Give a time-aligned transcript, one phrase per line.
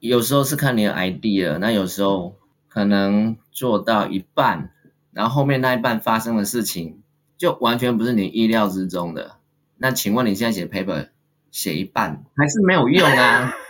[0.00, 2.36] 有时候是看你的 idea，那有时候
[2.68, 4.70] 可能做到一半，
[5.12, 7.02] 然后后面那一半发生的事情
[7.36, 9.38] 就完全不是你意料之中的。
[9.76, 11.08] 那请问你现在写 paper
[11.50, 13.52] 写一半还是没有用啊？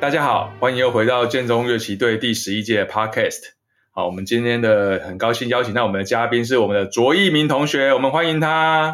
[0.00, 3.54] 大家好，欢迎又回到建中乐旗队第十一届 Podcast。
[3.96, 8.92] 好，我们今天的很高兴邀请到我们的嘉宾是我们的卓一鸣同学，我们欢迎他。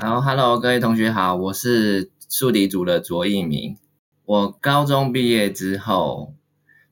[0.00, 3.76] 好，Hello，各位同学好，我是数理组的卓一鸣。
[4.24, 6.34] 我高中毕业之后，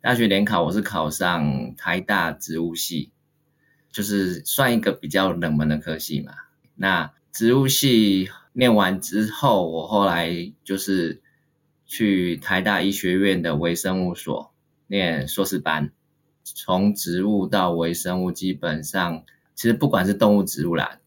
[0.00, 3.10] 大学联考我是考上台大植物系，
[3.90, 6.34] 就是算一个比较冷门的科系嘛。
[6.76, 11.20] 那植物系念完之后，我后来就是
[11.84, 14.51] 去台大医学院的微生物所。
[14.92, 15.90] 念硕士班，
[16.44, 19.24] 从植物到微生物，基本上
[19.54, 21.00] 其实不管是动物、植物啦，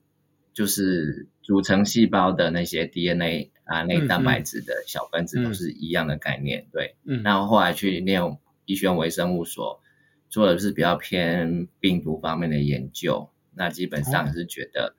[0.56, 6.62] 就是组成细胞的那些 DNA 啊、那蛋白质的小分子都是一样的概念。
[6.62, 9.80] 嗯、对，嗯，然后后来去念医学院微生物所，
[10.30, 13.30] 做的是比较偏病毒方面的研究。
[13.54, 14.96] 那基本上是觉得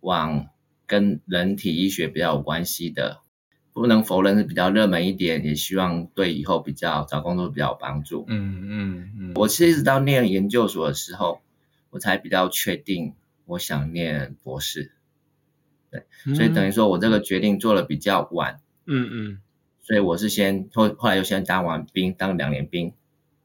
[0.00, 0.48] 往
[0.88, 3.20] 跟人体医学比较有关系的。
[3.76, 8.24] 不能否认是比较热门一点，也希望对以后比较找工作比较有帮助。
[8.26, 9.32] 嗯嗯嗯。
[9.34, 11.42] 我其实一直到念研究所的时候，
[11.90, 13.12] 我才比较确定
[13.44, 14.92] 我想念博士。
[15.90, 18.62] 对，嗯、所以等于说我这个决定做的比较晚。
[18.86, 19.40] 嗯嗯。
[19.82, 22.94] 所以我是先后后来又先当完兵，当两年兵，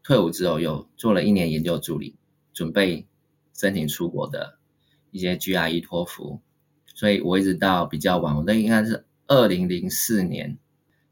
[0.01, 2.15] 退伍之后又做了一年研究助理，
[2.53, 3.05] 准备
[3.53, 4.57] 申请出国的
[5.11, 6.39] 一些 GRE 托福。
[6.85, 9.03] 所以我一直到比较晚，我那应该是。
[9.31, 10.57] 二零零四年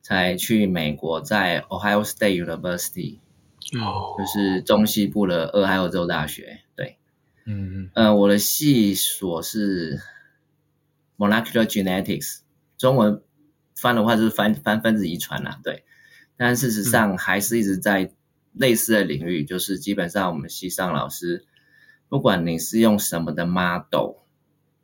[0.02, 3.20] 才去美国，在 Ohio State University，
[3.80, 6.60] 哦，就是中西部的俄亥俄州大学。
[6.76, 6.98] 对，
[7.46, 10.02] 嗯嗯，呃，我的系所是
[11.18, 12.40] Molecular Genetics，
[12.78, 13.24] 中文
[13.74, 15.86] 翻的话就是翻翻分子遗传啦，对。
[16.36, 18.12] 但事实上还是一直在
[18.52, 21.46] 类似的领域，嗯、就是基本上我们系上老师，
[22.10, 24.16] 不管你是用什么的 model，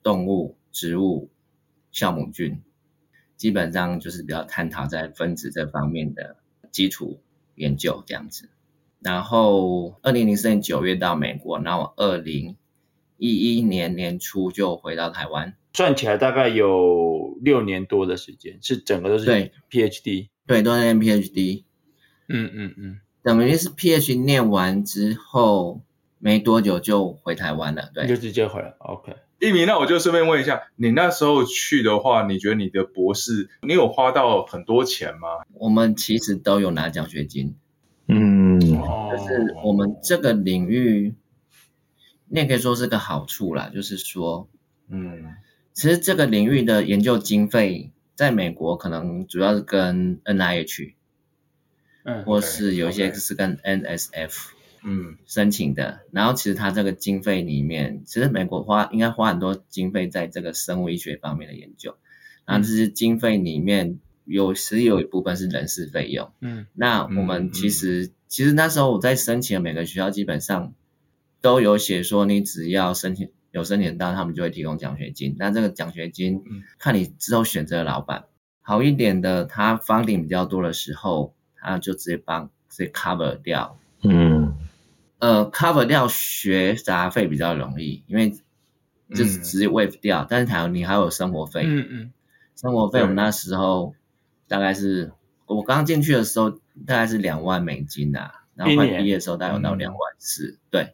[0.01, 1.29] 动物、植物、
[1.91, 2.61] 酵母菌。
[3.37, 6.37] 基本上就是比较探讨在分子这方面的
[6.71, 7.19] 基础
[7.55, 8.49] 研究这样子，
[8.99, 12.57] 然后二零零四年九月到美国，然后二零
[13.17, 19.51] 一一年年初就回到台湾，算起来大概有六年多的时间，是整个都是对。
[19.69, 21.63] PhD，对，都在念 PhD，
[22.27, 25.81] 嗯嗯嗯，等于是 PhD 念完之后
[26.19, 29.15] 没多久就回台湾了，对，就直接回来，OK。
[29.39, 35.27] 逸明，那我就顺便问一下，你那时候去的话，你觉得你的博士，你有花到很多钱吗？
[35.53, 37.55] 我们其实都有拿奖学金，
[38.07, 38.67] 嗯，就
[39.17, 41.15] 是我们这个领域，
[42.29, 44.47] 你也可以说是个好处啦，就是说，
[44.89, 45.35] 嗯，
[45.73, 50.93] 其实这个领域的研究经费，在美国可能主要是跟 NIH，
[52.05, 54.54] 嗯，或是有一些是跟 NSF。
[54.87, 61.97] 嗯，申请的，然后其实它这个经费里面，其实美国花应该花很多经费在这个生物医学方面的研究，
[62.45, 66.31] 然后这些经费里面有时有一部分是人事费用。
[66.39, 70.75] 嗯，那我们其实、嗯嗯、其实那时候我在申请的每个学校基本上
[71.41, 75.35] 都有写说，你只要申请有申请到，他们就会提供奖学金。
[75.39, 76.43] 那这个奖学金
[76.77, 78.25] 看你之后选择的老板
[78.61, 83.79] 好一点的，他 funding 比较多的时候，他就直接帮直接 cover 掉。
[84.03, 84.44] 嗯。
[85.25, 88.29] 呃，cover 掉学杂费比较容易，因为
[89.09, 92.13] 就是直接 waive 掉，嗯、但是还有你还有生活费，嗯嗯，
[92.55, 93.95] 生活费我们那时候
[94.47, 95.13] 大概是
[95.47, 100.93] 我刚进去的时候大概是两万美金呐、啊，然后快毕业的时候大概有到两万四，嗯、对，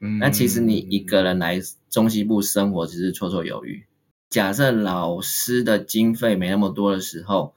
[0.00, 1.58] 嗯，那其实你一个人来
[1.88, 3.86] 中西部生活其实绰绰有余。
[4.28, 7.54] 假设老师的经费没那么多的时候，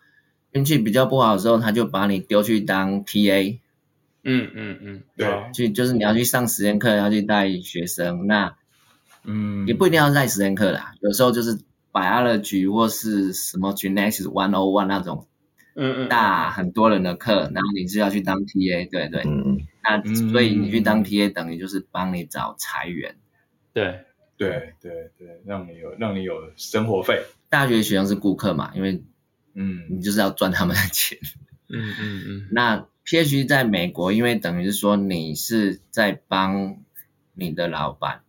[0.54, 3.60] 运气比较不好的时候，他就把你丢去当 TA。
[4.24, 8.56] 嗯嗯嗯，对，去就是你要去上实验课，要去带学生，那
[9.24, 11.58] 嗯，也不一定要带实验课啦，有时候就是
[11.92, 15.28] biology 或是什么 genetics one o one 那种，
[15.76, 23.16] 嗯嗯，大很多人的课，然后你是要去当 TA，对对，嗯，那所以你去当 TA 等于就是帮你找财源，
[23.74, 24.06] 对。
[24.38, 27.22] 对对对，让你有让你有生活费。
[27.50, 29.04] 大学学生是顾客嘛，因为
[29.54, 31.20] 嗯，你就是要赚他们的钱，
[31.68, 32.86] 嗯嗯嗯，那。
[33.10, 36.78] PhD 在美国，因为等于是说你是在帮
[37.34, 38.22] 你的老板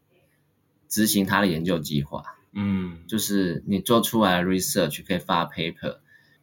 [0.88, 5.98] 执行他的研究计划，嗯，就是你做出来的 research 可以发 paper。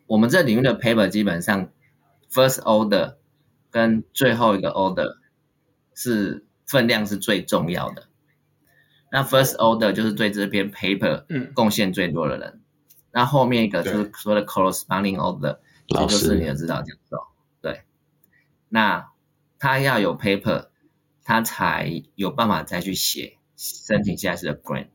[0.05, 1.71] 我们这领域的 paper 基本上
[2.31, 3.15] first order
[3.71, 5.17] 跟最后一个 order
[5.95, 8.03] 是分量是最重要的。
[9.11, 11.25] 那 first order 就是对这篇 paper
[11.55, 12.61] 贡献最多的人，嗯、
[13.13, 15.57] 那后面一个就是所谓的 corresponding order，
[15.87, 17.17] 也就是你的指导教授。
[18.69, 19.09] 对，那
[19.59, 20.67] 他要有 paper，
[21.23, 24.87] 他才有办法再去写申请下一次的 grant。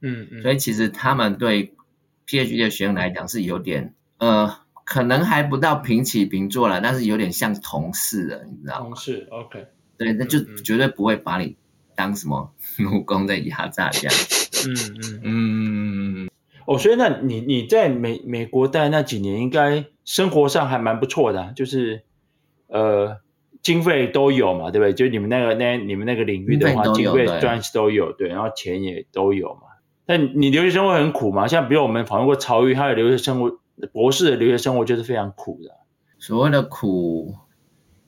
[0.00, 0.42] 嗯嗯。
[0.42, 1.74] 所以其实他们对
[2.26, 8.86] PhD 的学生来讲是有点呃，可能还不到平起平坐了，但是有点像同事了，你知道吗？
[8.86, 9.66] 同事，OK。
[9.96, 11.56] 对，那就绝对不会把你
[11.94, 14.16] 当什么奴工在压榨这样。
[14.66, 16.30] 嗯嗯嗯嗯。
[16.66, 22.02] 哦，所以那你你在美美国待那几年，应该生活上还蛮不错的，就是
[22.68, 23.16] 呃
[23.62, 24.92] 经费都有嘛，对不对？
[24.92, 29.62] 就你们那个那你们那个领域的话，经费专业都有，对，然后钱也都有嘛。
[30.06, 31.46] 但你留学生活很苦嘛？
[31.48, 33.58] 像比如我们访问过曹郁，他的留学生活，
[33.92, 35.70] 博士的留学生活就是非常苦的。
[36.18, 37.34] 所谓的苦，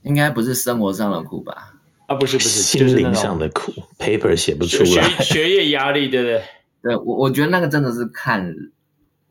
[0.03, 1.73] 应该不是生活上的苦吧？
[2.07, 6.43] 啊，不是不是，心灵上的苦，paper 写不出来，学学业压力，对不对？
[6.83, 8.55] 对，我我觉得那个真的是看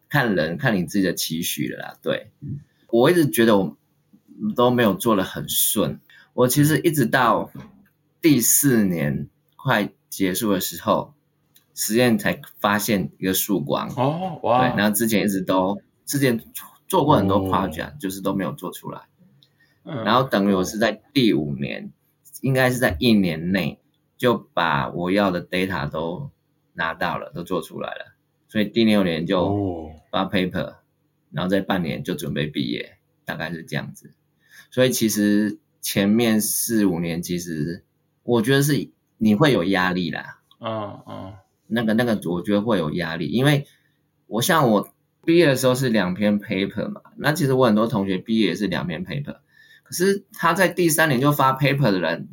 [0.09, 1.93] 看人，看你自己的期许了啦。
[2.01, 2.31] 对，
[2.89, 3.77] 我一直觉得我
[4.55, 5.99] 都没有做的很顺，
[6.33, 7.51] 我其实一直到
[8.21, 11.13] 第四年快结束的时候，
[11.73, 13.89] 实验才发现一个曙光。
[13.95, 14.69] 哦，哇！
[14.69, 16.41] 对，然后之前一直都之前
[16.87, 19.01] 做过很多 project，、哦、就是都没有做出来。
[19.83, 21.91] 嗯，然后等于我是在第五年。
[22.41, 23.79] 应该是在一年内
[24.17, 26.29] 就把我要的 data 都
[26.73, 28.13] 拿到了，都做出来了，
[28.47, 30.75] 所以第六年就发 paper，
[31.31, 34.13] 然后在半年就准备毕业，大概是这样子。
[34.75, 37.85] 所以其实前面四五年，其实
[38.23, 40.41] 我觉得是你会有压力啦。
[40.59, 41.33] 嗯嗯，
[41.67, 43.67] 那个那个，我觉得会有压力，因为
[44.27, 44.89] 我像我
[45.23, 49.37] 毕业的时候是两篇 paper 嘛，那其实我很多同学毕业也是两篇 paper。
[49.83, 52.27] 可是他在第三年就发 paper 的人，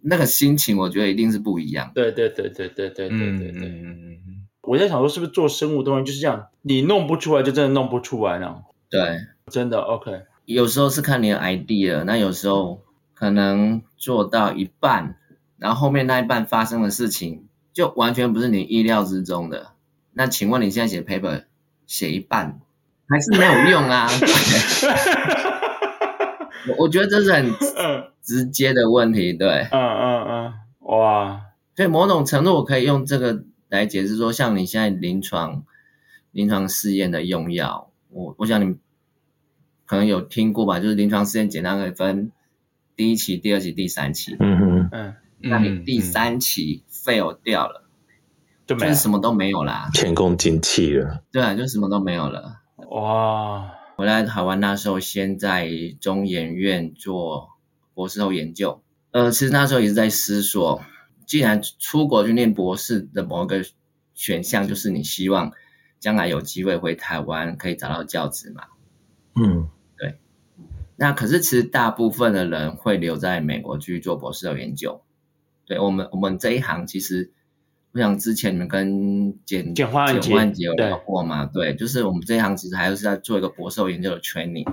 [0.00, 1.92] 那个心情我觉得一定是不一样。
[1.94, 3.68] 对对对对对对对对对。
[3.68, 4.46] 嗯嗯嗯。
[4.62, 6.48] 我在想说，是不是做生物东西就是这样？
[6.62, 8.64] 你弄不出来，就真的弄不出来了？
[8.90, 9.20] 对，
[9.52, 10.22] 真的 OK。
[10.44, 12.82] 有时候是看你的 idea，那有时候
[13.14, 15.16] 可能做到一半，
[15.56, 19.72] 然后后面那一半发生的事情就完全不是你意料之中的。
[20.12, 21.44] 那请问你现在写 paper
[21.86, 22.60] 写一半
[23.08, 24.08] 还是没有用啊？
[26.68, 27.52] 我 我觉得这是很
[28.22, 31.40] 直接的问题，对，嗯嗯嗯，哇，
[31.74, 35.64] 所以某种程度我可以用这个来解释说，像你现在临床
[36.32, 38.78] 临床试验的用药，我我想你们
[39.86, 42.32] 可能有听过吧，就是临床试验简单可以分
[42.96, 47.84] 第一期、第二期、第三期，嗯哼，嗯，那你第三期 fail 掉了，
[48.66, 52.60] 就就是什么都没有啦，前功尽弃了，对啊，就什么都没有了，
[52.90, 53.70] 哇。
[53.96, 55.70] 我在台湾那时候，先在
[56.00, 57.50] 中研院做
[57.94, 58.82] 博士后研究。
[59.12, 60.82] 呃，其实那时候也是在思索，
[61.28, 63.64] 既然出国去念博士的某一个
[64.12, 65.52] 选项，就是你希望
[66.00, 68.64] 将来有机会回台湾可以找到教职嘛。
[69.36, 69.73] 嗯，对。
[70.96, 75.02] 那可是其实大部分的人会留在美国去做博士后研究。
[75.66, 77.32] 对我们，我们这一行其实。
[77.92, 81.44] 我想之前你们跟简简焕杰有聊过嘛？
[81.44, 84.66] 对，对，就是我们这一行其实还是在做一个博士后研究的 training，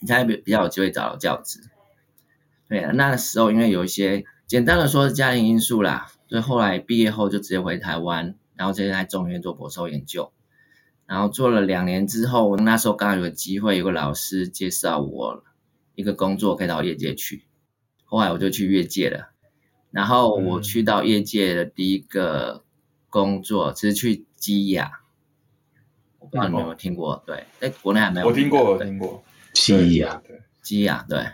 [0.00, 1.60] 你才比比较有机会找到教职。
[2.68, 10.30] 对啊，那时候因为有一些简单的说是家庭因素啦，所以后来毕业后就直接回台湾，然后直接在中医院做博士后研究，
[11.06, 15.44] 然后做了两年之后，那时候刚好有个机会，有个老师介绍我
[15.94, 17.44] 一个工作可以到业界去，
[18.04, 19.30] 后来我就去业界了。
[19.92, 22.64] 然后我去到业界的第一个
[23.08, 25.00] 工作，其实去基亚，
[26.18, 27.22] 我不知道你们有没有听过？
[27.24, 28.26] 对，在国内还没有。
[28.26, 29.22] 我听过，我听过。
[29.54, 31.24] 基亚，对，基亚，对，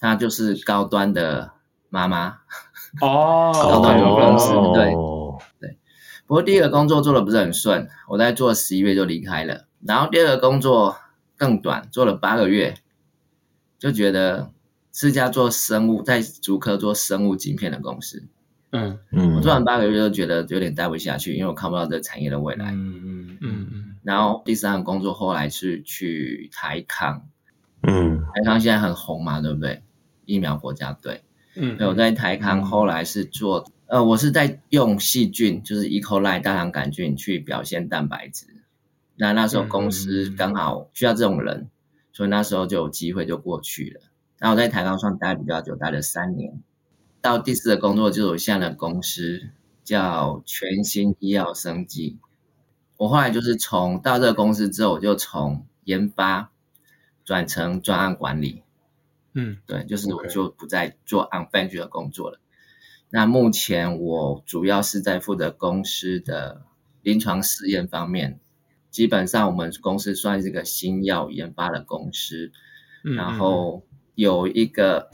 [0.00, 1.52] 它就是高端的
[1.90, 2.38] 妈妈。
[3.02, 3.52] 哦。
[3.54, 5.15] 高端的公司，对对。
[6.26, 9.66] 不过第一个工作做的不是很顺，我在做十一月就离开了。
[9.84, 10.96] 然后第二个工作
[11.36, 12.74] 更短，做了八个月，
[13.78, 14.52] 就觉得。
[14.98, 18.24] 是家做生物，在竹科做生物晶片的公司。
[18.70, 22.70] 嗯嗯，我做完八个月就觉得有点待不下去，因为我看不到这个产业的未来。
[22.70, 23.96] 嗯嗯嗯嗯。
[24.02, 27.28] 然后第三个工作后来是去台康。
[27.82, 28.24] 嗯。
[28.32, 29.82] 台康现在很红嘛，对不对？
[30.24, 31.22] 疫苗国家队。
[31.56, 31.76] 嗯。
[31.76, 36.00] 对，我在台康后来是做，呃，我是在用细菌，就是 E.
[36.00, 38.46] coli 大肠杆菌去表现蛋白质。
[39.14, 41.70] 那那时候公司刚好需要这种人，
[42.12, 44.00] 所以那时候就有机会就过去了。
[44.38, 46.60] 然后我在台康算待比较久，待了三年。
[47.20, 49.50] 到第四个工作就是我现在的公司，
[49.84, 52.18] 叫全新医药生技。
[52.96, 56.50] 我后来就是从到这个公司之后，我就从研发
[57.24, 58.62] 转成专案管理。
[59.32, 62.40] 嗯，对，就是我就不再做 unfinished 的工作了。
[63.10, 66.62] 那目前我主要是在负责公司的
[67.02, 68.40] 临床试验方面，
[68.90, 72.50] 基本上我们公司算是一个新药研发的公司，
[73.04, 73.84] 嗯、然后
[74.14, 75.10] 有一个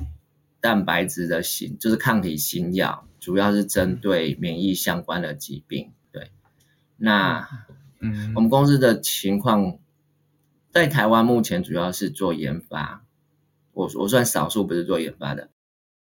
[0.60, 5.92] 蛋白质的新，就是抗体新药，主要是针对免疫相关的疾病。
[6.10, 6.30] 对，
[6.96, 7.46] 那
[8.00, 9.78] 嗯，我们公司的情况
[10.70, 13.04] 在台湾目前主要是做研发，
[13.72, 15.50] 我我算少数不是做研发的。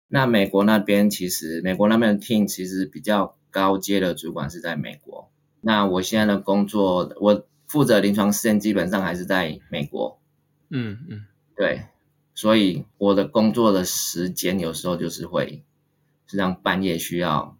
[0.08, 5.30] 那美国那边其实，美国那边的 team 其实比较高阶的主管是在美国。
[5.60, 10.20] 那我现在的工作，我负责临床试验，基本上还是在美国。
[10.70, 11.86] 嗯嗯，对，
[12.34, 15.64] 所以我的工作的时间有时候就是会，
[16.28, 17.58] 是让半夜需要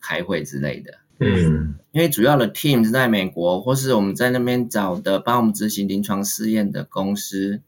[0.00, 0.98] 开会之类的。
[1.20, 7.62] 嗯，因为主要的 team 是在美国，或是我们在那边找的帮我们执行临床试验的公司。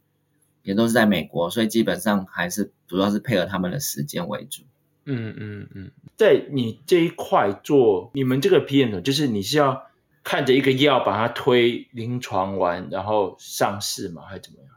[0.63, 4.63] 也都是在美国，所以基本上还是主要是配合他们的时间为主。
[5.05, 9.83] 嗯嗯嗯，在你这一块做你们这个 PM，就是你是要
[10.23, 14.21] 看着一个药把它推临床完，然后上市吗？
[14.29, 14.67] 还是怎么样？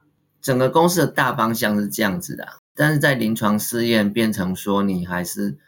[0.40, 5.58] 整个公司的大方向是这样子的，但是在临床试验变成说你还是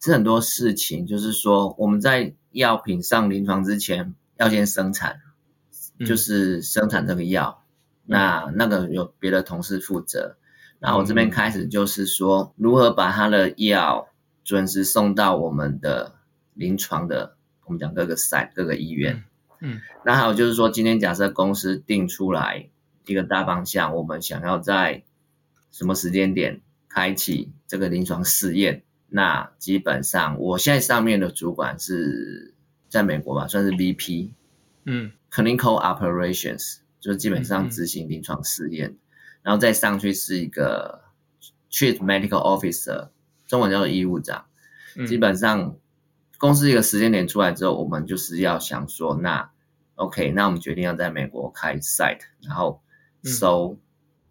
[0.00, 5.20] 是很多事情，就是说我们在药品上临床之前要先生产，
[6.06, 7.65] 就是生产这个药。
[8.06, 10.36] 嗯那那个有别的同事负责，
[10.78, 14.08] 然后我这边开始就是说如何把他的药
[14.44, 16.14] 准时送到我们的
[16.54, 19.24] 临床的，我们讲各个 site 各个医院。
[19.60, 22.68] 嗯，那还有就是说，今天假设公司定出来
[23.06, 25.02] 一个大方向，我们想要在
[25.72, 32.54] 什么时间点开启这个临床试验，那基本上我现在上面的主管是
[32.88, 34.30] 在美国吧，算是 VP，
[34.84, 36.76] 嗯，Clinical Operations。
[37.06, 38.96] 就基本上执行临床试验，
[39.42, 41.04] 然后再上去是一个
[41.70, 43.10] Chief Medical Officer，
[43.46, 44.46] 中文叫做医务长。
[44.96, 45.76] 嗯、基本上
[46.36, 49.52] 公司一个时间点出来之后，我们就是要想说，那
[49.94, 52.82] OK，那我们决定要在美国开 site，然后
[53.22, 53.78] 收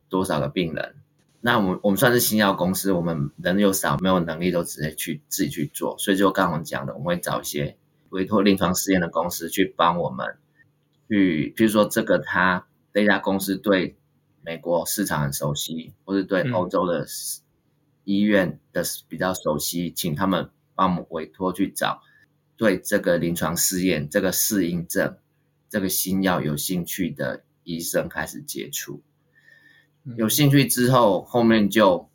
[0.10, 0.96] 多少个病人。
[0.98, 1.02] 嗯、
[1.40, 7.78] 那我们我们算是新药公司，我们人又少，没有能力都直接去自己去做，所以就刚刚讲的，我们会找一些
[8.10, 10.36] 委托临床试验的公司去帮我们。
[11.10, 13.96] 去，比如说这个他这家公司对
[14.44, 17.06] 美国市场很熟悉，或者对欧洲的
[18.04, 22.02] 医院的比较熟悉，嗯、请他们帮我们委托去找
[22.58, 25.18] 对这个临床试验、这个适应症、
[25.70, 29.02] 这个新药有兴趣的医生开始接触。
[30.18, 32.10] 有兴趣之后，后面就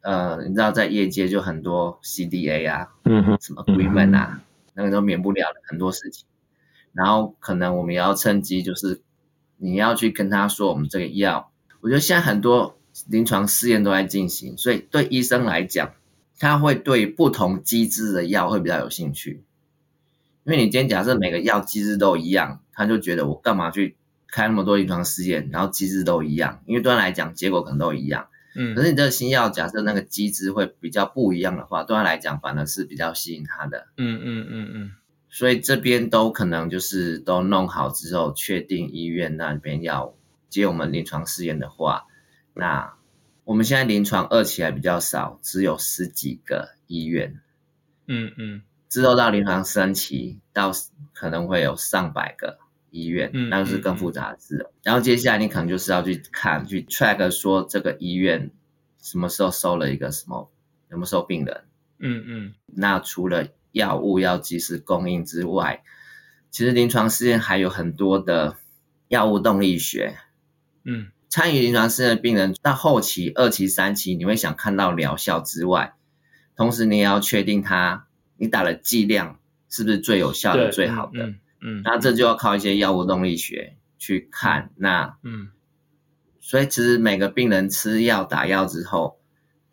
[0.00, 4.42] 呃，你知道在业界就很多 CDA 啊，嗯哼，什么 agreement 啊，
[4.74, 6.26] 那个都免不了的很多事情。
[6.92, 9.00] 然后可能我们也要趁机，就是
[9.56, 15.94] 你要去跟他说我们这个药，我觉得现在很多临床试验都在进行，所以对医生来讲，
[16.38, 19.42] 他会对不同机制的药会比较有兴趣。
[20.44, 23.96] 因为你今天假设每个药机制都一样，他就觉得我干嘛去
[24.26, 28.26] 开那么多临床试验，然后机制都一样，因为对他来讲结果可能都一样。
[28.54, 33.86] 嗯，可是你这个新药假设那个机制会比较不一样的话，对他来讲反而是比较吸引他的。
[33.96, 34.90] 嗯嗯嗯嗯。
[35.34, 40.14] 所以这边都可能就是都弄好之后，确定医院那边要
[40.50, 42.04] 接我们临床试验的话，
[42.52, 42.92] 那
[43.44, 47.40] 我们现在临床二期还比较少，只有十几个医院。
[48.06, 48.62] 嗯嗯。
[48.90, 50.70] 之后到临床三期，到
[51.14, 52.58] 可能会有上百个
[52.90, 54.70] 医院，嗯，那就是更复杂的事了。
[54.82, 58.50] 然后接下来你可能就是要去看，去 track 说这个医院
[59.00, 60.52] 什么时候收了一个什么，
[60.90, 61.64] 什么时候病人？
[62.00, 62.54] 嗯嗯。
[62.66, 65.82] 那除了药物要及时供应之外，
[66.50, 68.56] 其实临床试验还有很多的
[69.08, 70.16] 药物动力学。
[70.84, 75.94] 嗯，参与临床试验的病人到后期二期、三期，你会想看到疗效之外，
[76.56, 79.38] 同时你也要确定他你打的剂量
[79.68, 81.26] 是不是最有效的、最好的。
[81.26, 84.70] 嗯，嗯，那这就要靠一些药物动力学去看。
[84.76, 85.50] 那嗯，
[86.40, 89.20] 所以其实每个病人吃药打药之后，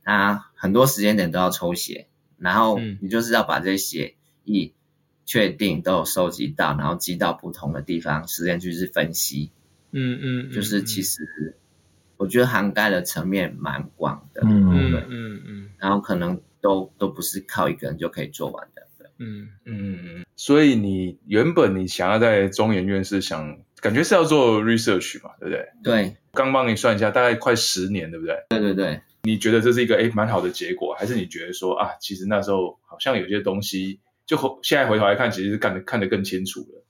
[0.03, 2.08] 他很多时间点都要抽血。
[2.39, 4.73] 然后你就是要把这些协议
[5.25, 9.51] 确定都有收集到，然后寄到不同的地方实验去去分析。
[9.91, 11.55] 嗯嗯，就是其实
[12.17, 14.41] 我觉得涵盖的层面蛮广的。
[14.43, 18.83] 嗯嗯嗯嗯，然后可能都都不是靠一个人就可以做完的。
[19.21, 20.25] 嗯嗯嗯。
[20.37, 25.67] 所以你原本你想要在中研院是想感觉是要做 research 嘛，对不对？
[25.83, 26.15] 对。
[26.31, 28.35] 刚帮你算一下，大概快十年，对不对？
[28.49, 29.01] 对对对。
[29.23, 36.83] 你觉得这是一个诶蛮好的结果，还是你觉得说啊，其实那时候好像有些东西，就现在回头来看，其实是看得看得更清楚了。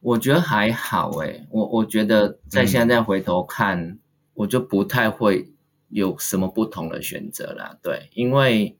[0.00, 3.98] 我觉得还好诶，我我觉得在现在回头看，嗯，
[4.34, 5.52] 我就不太会
[5.88, 7.78] 有什么不同的选择啦。
[7.82, 8.76] 对，因为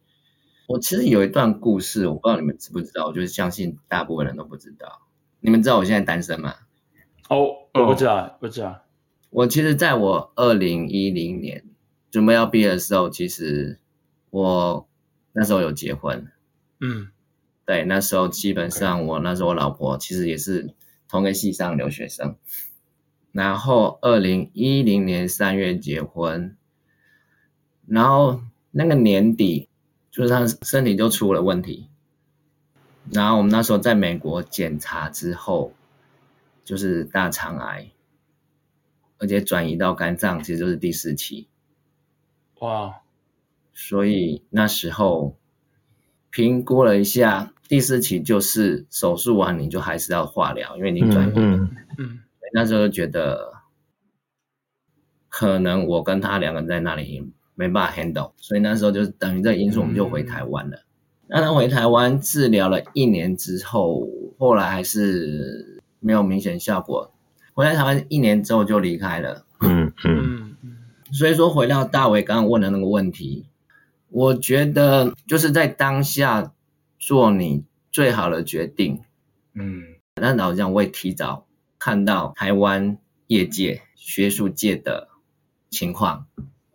[0.66, 5.02] 我其实有一段故事，我不知道你们知不知道，我就是相信大部分人都不知道。
[5.40, 6.54] 你们知道我现在单身吗？
[7.28, 8.82] 哦，我不知道，不知道。
[9.30, 11.64] 我其实在我二零一零年
[12.12, 13.80] 准备要毕业的时候，其实
[14.28, 14.86] 我
[15.32, 16.30] 那时候有结婚。
[16.78, 17.08] 嗯，
[17.64, 20.74] 对，那时候基本上我那时候我老婆其实也是
[21.08, 22.36] 同个系上留学生。
[23.32, 26.54] 然后二零一零年三月结婚，
[27.86, 29.70] 然后那个年底
[30.10, 31.88] 就是他身体就出了问题，
[33.10, 35.72] 然后我们那时候在美国检查之后，
[36.62, 37.90] 就是大肠癌，
[39.16, 41.48] 而且转移到肝脏，其实就是第四期。
[42.62, 42.96] 哇！
[43.74, 45.36] 所以那时候
[46.30, 51.32] 评估了一下，第四期就是手术完你就还是要化疗，因为你转移了。
[51.36, 51.52] 嗯。
[51.54, 52.18] 嗯嗯
[52.54, 53.54] 那时候就觉得，
[55.30, 60.76] 可能我跟他两个人在那里没办法 handle，所以那时候就等于这个因素，我们就回台湾了。
[60.76, 60.84] 嗯、
[61.28, 64.06] 那他回台湾治疗了一年之后，
[64.38, 67.10] 后来还是没有明显效果。
[67.54, 69.46] 回来台湾一年之后就离开了。
[69.60, 70.41] 嗯嗯嗯。
[71.12, 73.46] 所以说回到大伟刚刚问的那个问题，
[74.08, 76.52] 我觉得就是在当下
[76.98, 79.00] 做你最好的决定。
[79.54, 79.84] 嗯。
[80.16, 81.46] 那老实讲，我也提早。
[81.78, 85.08] 看到台湾业界、学术界的
[85.68, 86.26] 情况，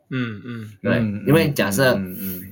[0.10, 2.44] 嗯嗯，对，因为假设，嗯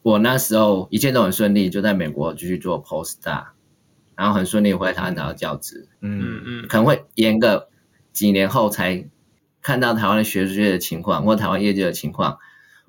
[0.00, 3.48] 我那时候一切都很顺利，就在美国继续做 postdoc，
[4.16, 7.68] 然后很顺利回来台湾拿到教职，嗯嗯，可能会延个
[8.14, 9.06] 几年后才
[9.68, 12.38] 看到台湾的学术界的情况或台湾业界的情况，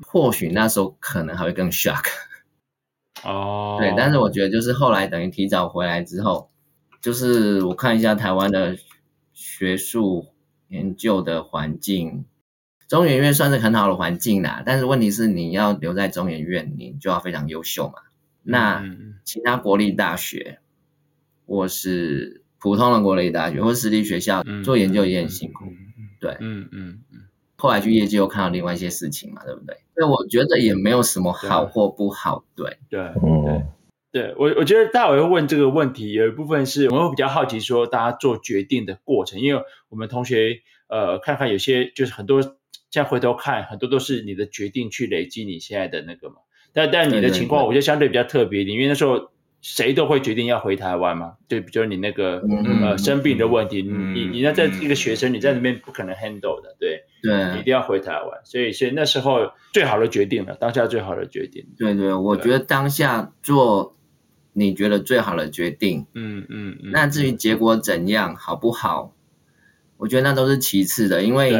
[0.07, 2.05] 或许那时候可能还会更 shock，
[3.21, 6.49] 哦，对，但是我觉得就是后来等于提早回来之后，
[7.01, 8.77] 就是我看一下台湾的。
[9.33, 10.33] 学术
[10.67, 12.25] 研究的环境，
[12.89, 14.63] 中研院算是很好的环境啦。
[14.65, 17.93] 但是问题是，你要留在中研院，你就要非常优秀嘛。
[18.43, 18.83] 那
[19.23, 20.59] 其他国立大学，
[21.45, 25.63] 或是普通的国立大学或私立学校做研究也很辛苦。
[26.19, 27.19] 对，嗯嗯嗯。
[27.55, 29.75] 后来去业界又看到另外一些事情嘛，对不对？
[29.95, 32.45] 所以我觉得也没有什么好或不好。
[32.55, 33.11] 对对，
[33.45, 33.65] 对。
[34.11, 42.53] 对我，我觉得大伟会问这个问题，有一部分是我们会比较好奇，说大家做决定的过程，因为我们同学呃看看有些就是很多，现
[42.91, 46.37] 在回头看很多都是你的决定去累积你现在的那个嘛。
[46.73, 49.29] 但但你的情况，我觉得相对比较特别一点，因为那时候
[49.61, 61.65] 谁都会决定要回台湾嘛，对，比如你那个、嗯、呃生病的问题，嗯、你你那在一个学生，你在那边不可能 handle 的，对，对，你一定要回台湾，所以所以那时候最好的决定了，当下最好的决定。
[61.77, 63.95] 对对，我觉得当下做。
[64.51, 69.13] 你觉得最好的决定，嗯嗯嗯，那至于结果怎样，好不好？
[69.95, 71.53] 我觉得那都是其次的，因为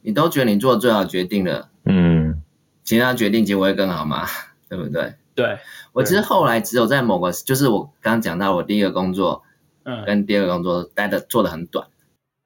[0.00, 2.42] 你都觉得你做最好决定了，嗯，
[2.82, 4.26] 其他决定结果会更好吗？
[4.68, 5.12] 对不对？
[5.34, 5.58] 对，
[5.92, 9.42] 我其实后来只有在某个，就是我刚刚讲到我第一个工作，
[9.84, 11.88] 嗯，跟第二个工作待的做的很短，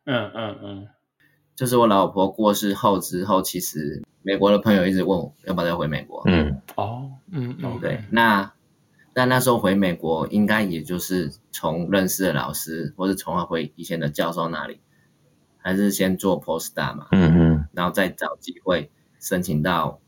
[0.05, 0.89] 嗯嗯嗯，
[1.57, 8.53] 就是我老婆过世后之后，其实美国的朋友一直问我要不要再回美国，嗯，哦，嗯嗯，对，那。
[9.17, 14.81] 但那时候回美国，应该也就是从认识的老师，或是从回以前的教授那里，
[15.57, 20.01] 还是先做 postdoc 嘛，嗯嗯，然后再找机会申请到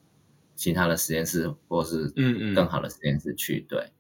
[0.57, 3.61] 其他的实验室，或是嗯嗯更好的实验室去。
[3.69, 3.93] 对，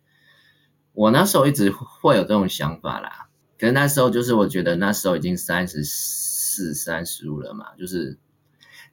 [0.93, 8.19] 我那时候一直会有这种想法啦，可是那时候就是我觉得那时候已经三十四、三十五了嘛，就是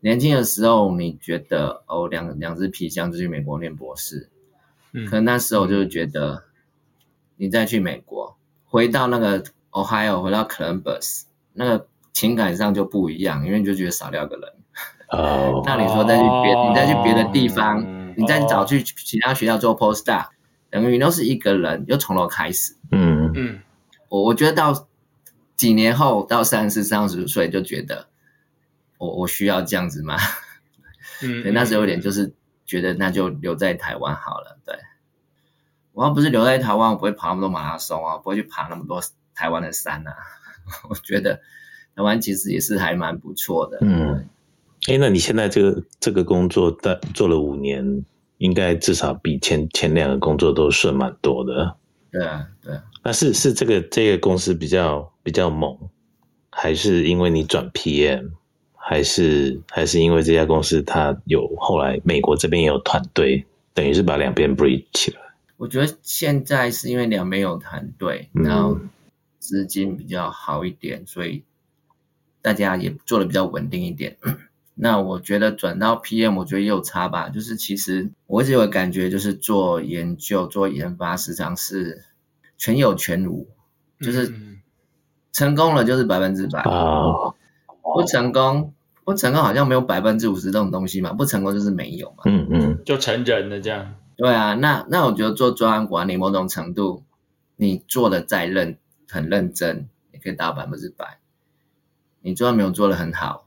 [0.02, 4.30] 年轻的时候，你觉得哦，两两只皮箱就去美国念博士。
[5.10, 6.44] 可能那时候就是觉得，
[7.38, 11.24] 你再去美国，回到那个 Ohio，回到 Columbus，
[11.54, 14.54] 那个情感上就不一样，因为你就觉得少掉个人。
[15.14, 15.62] 哦。
[15.66, 20.28] 那你说再去别，你再去别的地方，你再找去其他学校做 postdoc，
[20.70, 22.76] 等于都是一个人，又从头开始。
[22.92, 23.60] 嗯嗯。
[24.10, 24.88] 我我觉得到
[25.56, 28.08] 几年后，到三十、三十岁，就觉得
[28.98, 30.18] 我我需要这样子吗？
[31.22, 31.42] 嗯。
[31.44, 32.34] 对，那时候有点就是。
[32.66, 34.58] 觉得那就留在台湾好了。
[34.66, 34.74] 对，
[35.92, 39.04] 我要不是留在台湾，我不会跑那么多马拉松啊，不会去爬那么多
[39.36, 40.16] 台湾的山啊。
[40.90, 41.42] 我觉得
[41.94, 43.80] 台湾其实也是还蛮不错的。
[43.82, 44.30] 嗯，
[44.90, 48.04] 哎，那你现在这个这个工作在做了五年，
[48.38, 51.78] 应该至少比前前两个工作都顺蛮多的。
[52.12, 52.84] 对啊，对啊。
[53.04, 55.78] 那是是这个这个公司比较比较猛，
[56.50, 58.32] 还是因为你转 PM？
[58.86, 65.22] 还是还是因为这家公司它有后来美国这边也有团队，等于是把两边 bridge 起来。
[65.56, 68.78] 我觉得现在是因为两边有团队，然后
[69.40, 71.44] 资金比较好一点，嗯、所以
[72.42, 74.18] 大家也做的比较稳定一点。
[74.76, 77.30] 那我觉得转到 PM，我觉得也有差吧。
[77.30, 82.04] 就是其实我一直有感觉，就是做研究、做研发，时常是
[82.58, 83.48] 全有全无，
[84.00, 84.34] 就是
[85.32, 87.34] 成功了就是百分之百啊，
[87.82, 92.24] 不成功不成功好像没有百分之五十这种东西嘛，不成功就是没有嘛。
[92.26, 93.94] 嗯嗯，就成人了这样。
[94.16, 97.04] 对啊，那那我觉得做专案管理，某种程度
[97.58, 101.20] 你做的再认很认真，也可以达到百分之百。
[102.22, 103.46] 你专案没有做的很好。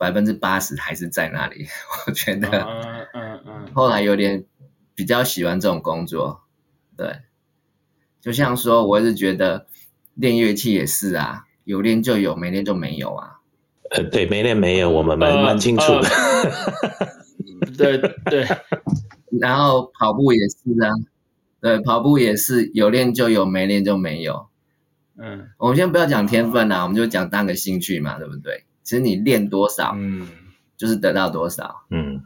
[0.00, 1.66] 百分之八十还是在那里，
[2.06, 4.46] 我觉得，嗯嗯嗯， 后来有点
[4.94, 6.40] 比较喜欢这种工作，
[6.96, 7.16] 对，
[8.22, 9.66] 就像说，我一直觉得
[10.14, 13.40] 练乐器也是啊，有练就有，没练就没有啊。
[13.90, 16.08] 呃，对，没练没有，我们蛮蛮清楚的。
[17.76, 18.46] 对 对，
[19.38, 20.88] 然后跑步也是啊，
[21.60, 24.48] 对，跑步也是有练就有，没练就没有。
[25.18, 28.64] 嗯，我们先不要讲天分啊，我们就讲当个兴趣嘛，对不对？
[28.90, 30.26] 其实你练多少，嗯，
[30.76, 32.24] 就是得到多少，嗯。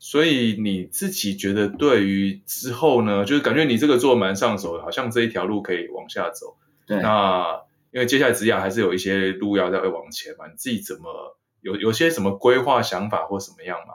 [0.00, 6.56] 所以你自己觉得，对于之后呢，就是感觉你这个做蛮上手的，好像这一条路可以往下走。
[6.84, 7.00] 对。
[7.00, 7.60] 那
[7.92, 13.94] 因为接下来职涯还是有一些路要再往前嘛，你自己怎么有有些什么规划想法或什么样吗？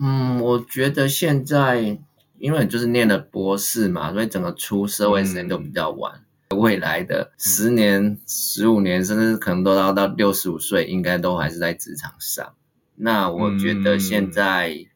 [0.00, 1.98] 嗯，我觉得现在
[2.38, 6.14] 因为就是念了博士嘛，所以整个出社会时间都比较晚。
[6.14, 12.54] 嗯未来的十年、十五年，甚至可能都要到六十五岁，应该都还是在职场上。
[12.94, 14.88] 那我觉得现在，嗯、因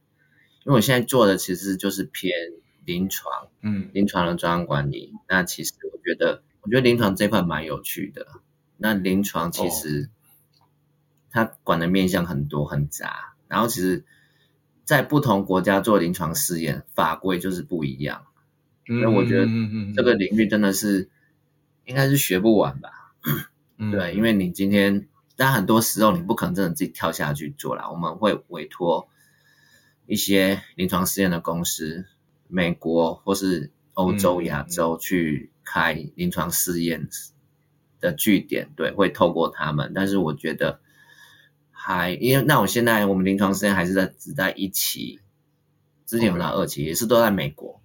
[0.66, 2.32] 为我现在做的其实就是偏
[2.84, 5.12] 临床，嗯，临床的专案管理。
[5.28, 8.28] 那其实我觉得，我觉得临床这块蛮有趣的。
[8.76, 10.08] 那临床其实
[11.32, 14.04] 它管的面向很多很杂，然后其实，
[14.84, 18.22] 在不同国家做临床试验，法规就是不一样。
[18.86, 19.46] 所以我觉得
[19.96, 21.10] 这个领域真的是。
[21.90, 23.12] 应该是学不完吧，
[23.76, 27.90] 嗯，对，因为你今天，但很多时候你不可能真的自己跳下去做啦。
[27.90, 29.08] 我们会委托
[30.06, 32.06] 一些临床试验的公司，
[32.46, 37.08] 美国或是欧洲、亚洲去开临床试验
[37.98, 39.90] 的据点，对，会透过他们。
[39.92, 40.78] 但是我觉得
[41.72, 45.18] 还，因为那我现在我们临床试验还是在只在一期，
[46.06, 47.82] 之前有到二期，也是都在美国，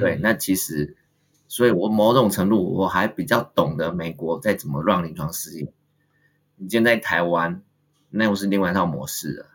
[0.00, 0.96] 对，那其实。
[1.48, 5.72] 所以，我某种程度我还比较懂得美国在怎么让临床试验。
[6.56, 7.62] 你今天在台湾，
[8.10, 9.46] 那又是另外一套模式了。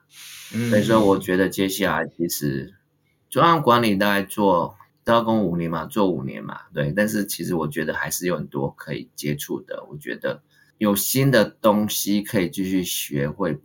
[0.53, 2.73] 嗯，所以说，我觉得接下来其实
[3.29, 6.93] 中央管理大概做都要跟五年嘛，做五年嘛，对。
[6.93, 9.83] 但是其实我觉得还是有很多可以接触的。
[9.89, 10.41] 我觉得
[10.77, 13.59] 有新的东西可以继续学会，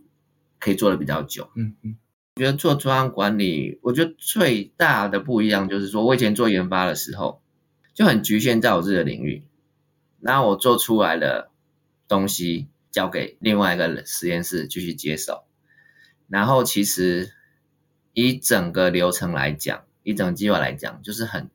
[0.59, 1.49] 可以做的比较久。
[1.55, 1.97] 嗯嗯。
[2.35, 7.41] 我觉得做中央管理，我觉得最大的不一样就是说，我以前做研发的时候。
[7.97, 9.41] 就很局限在我自己的领域，
[10.19, 11.49] 然后我做出来的
[12.07, 15.45] 东西交给另外一个实验室继续接手，
[16.27, 17.33] 然后其实
[18.13, 21.49] 以整个流程来讲，以整个计划来讲，就是很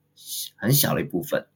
[0.57, 1.46] 很小的一部分。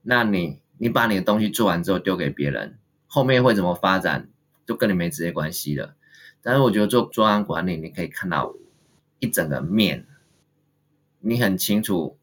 [0.00, 4.30] 那你你把你的东西做完之后丢给别人，后面会怎么发展，
[4.64, 5.94] 就跟你没直接关系了。
[6.40, 8.54] 但是我觉得做专案管理，你可以看到
[9.18, 10.06] 一整个面，
[11.20, 12.16] 你很清楚。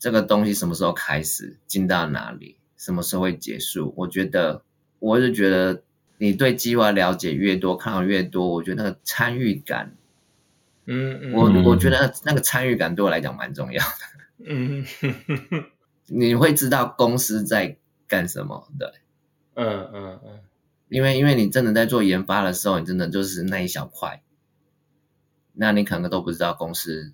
[0.00, 3.92] 这个东西什么时候开始进到哪里，什么时候会结束？
[3.98, 4.62] 我觉得，
[4.98, 5.82] 我是觉得
[6.16, 9.94] 你对计划了解越多，看到越多，我觉得那个参与感，
[10.86, 14.86] 嗯，嗯我我觉得那个参与感对我来讲蛮重要的，嗯，
[16.08, 17.76] 你会知道公司在
[18.08, 18.88] 干什么，对，
[19.52, 20.40] 嗯嗯嗯，
[20.88, 24.22] 因为因为你真的在做研发的时候，你真的就是那一小块，
[25.52, 27.12] 那你可能都不知道公司。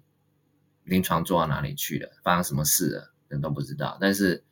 [0.87, 2.09] 临床做到哪里去了？
[2.22, 3.12] 发生什么事了？
[3.29, 3.99] 人都不知道。
[4.01, 4.44] 但是，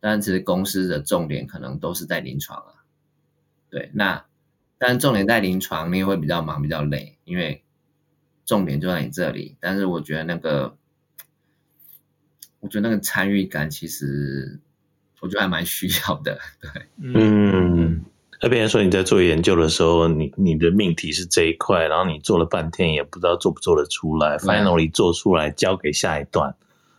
[0.00, 2.82] 但其实公司的重点可能都是在临床啊。
[3.68, 4.24] 对，那
[4.78, 7.62] 但重点在临床，你也会比较忙，比较累，因为
[8.46, 9.56] 重点就在你这里。
[9.60, 10.78] 但是我觉得那个，
[12.60, 14.58] 我觉得那个参与感，其实
[15.20, 16.38] 我觉得还蛮需要的。
[16.60, 17.83] 对，嗯。
[18.42, 26.54] 那别人说你在做研究的时候，你你的命题是这一块，然后你做了半天也不知道做不做得出来，finally 做出来交给下一段，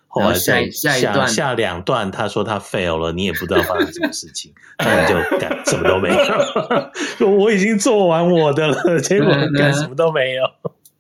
[0.08, 6.24] 后来下下一段下两段他说他 fail 了，你也不知道发生什么事情，那你就干什么都没有，
[7.18, 10.44] 说 我已经做完我的了，结果干什么都没有。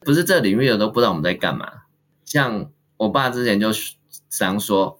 [0.01, 1.67] 不是这领域的都不知道我们在干嘛，
[2.25, 3.71] 像我爸之前就
[4.29, 4.99] 常说，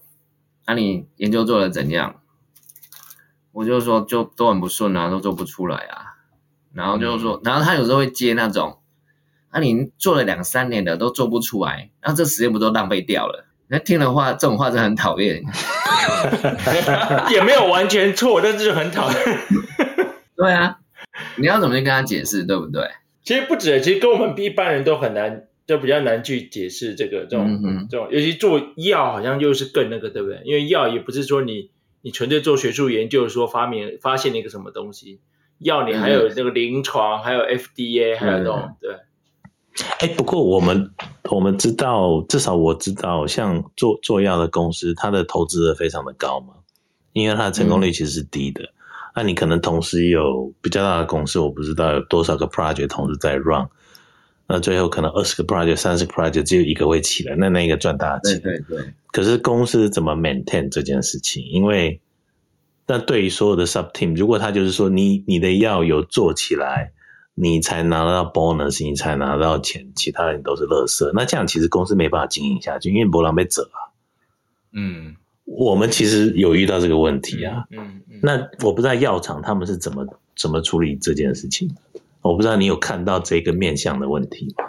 [0.66, 2.16] 那、啊、你研究做的怎样？
[3.56, 6.18] 我就说，就都很不顺啊，都做不出来啊。
[6.74, 8.80] 然后就是说，然后他有时候会接那种，
[9.50, 13.46] 啊，你做了两三年的都做不出来，那这时间不都浪费掉了？
[13.70, 15.42] 那听的话，这种话真的很讨厌。
[17.32, 19.20] 也没有完全错，但是就很讨厌。
[20.36, 20.80] 对啊，
[21.38, 22.90] 你要怎么去跟他解释，对不对？
[23.24, 30.42] 其实不止，其实跟我们一般人都很难，就比较难去解释这个这种、嗯、这种，尤其做药好像又是更那个，对不对？
[30.44, 31.72] 因为药也不是说你
[32.06, 35.22] 你纯粹做学术研究，说发明发现了一个什么东西，
[35.58, 38.96] 药你还有那个临床，嗯、还有 FDA，还有那种对。
[39.98, 40.92] 哎，不过我们
[41.32, 46.54] 我们知道，至少我知道，像做做药的公司，它的投资额非常的高嘛，
[47.14, 48.62] 因为它的成功率其实是低的。
[49.16, 53.68] 那、嗯啊、你可能同时有比较大的公司，我不知道有多少个 project 同时在 run，
[54.48, 58.40] 那最后可能二十个 project、三十个 project 只有一个会起来，那那一个赚大钱。
[58.42, 58.94] 对对对。
[59.12, 61.44] 可是公司怎么 maintain 这件事情？
[61.46, 62.00] 因为
[62.88, 66.92] 那对于所有的 sub team，如果他就是说你你的药有做起来。
[67.38, 71.12] 你才拿到 bonus，你才拿到钱，其他人都是垃圾。
[71.14, 73.92] 那这样其实公司没办法经营下去，因为博朗被折啊。
[74.72, 77.66] 嗯，我们其实有遇到这个问题啊。
[77.72, 78.02] 嗯嗯。
[78.10, 81.70] 嗯，那我不知道药厂他们是怎么怎么处理这件事情。
[82.26, 84.66] 我不知道你有看到这个面向的问题吗？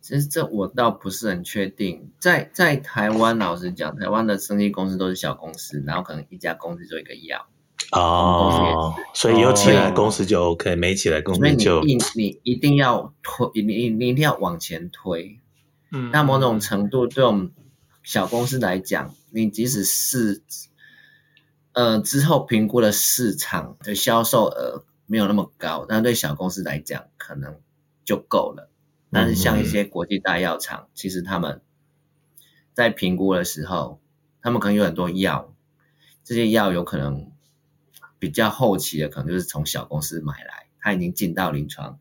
[0.00, 2.10] 其实这我倒不是很确定。
[2.18, 7.46] 在在台湾，老实讲，台湾的生意公司都是小公司，然后可能一家公司做一个药。
[7.92, 15.38] 哦，所以有起来公司就 OK，没起来公司就你你一定要推，你你你一定要往前推。
[15.92, 17.52] 嗯，那某种程度对我们
[18.02, 20.42] 小公司来讲，你即使是
[21.74, 27.60] 呃之后评估了市场的销售额没有那么高，但对小公司来讲可能
[28.04, 28.70] 就够了。
[29.10, 31.62] 但是像一些国际大药厂，其实他们
[32.74, 34.00] 在评估的时候，
[34.42, 35.54] 他们可能有很多药，
[36.24, 37.32] 这些药有可能。
[38.18, 41.98] 比较后期的可能就是从小公司买来，它已经进到临床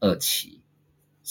[0.00, 0.60] 二期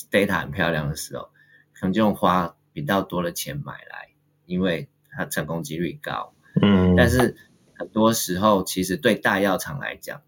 [0.10, 1.32] ，data 很漂亮的时候，
[1.74, 4.14] 可能就用花比较多的钱买来，
[4.46, 6.34] 因为它成功几率高。
[6.62, 7.36] 嗯，但是
[7.74, 10.22] 很多时候其实对大药厂来讲，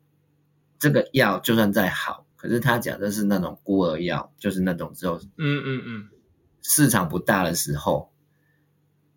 [0.83, 6.09] 这个药就算再好，可是他讲的是那种孤儿药，就是那种之后，嗯嗯嗯，
[6.61, 8.11] 市场不大的时候，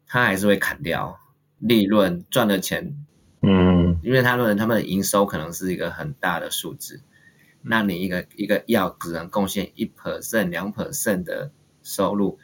[0.06, 1.18] 他还是会砍掉
[1.58, 2.96] 利润赚的钱。
[3.42, 7.02] 嗯，因为他们他们的营收可能是一个很大的数字，
[7.62, 11.50] 那你一个一个药只能贡献一 percent 两 percent 的
[11.82, 12.38] 收入，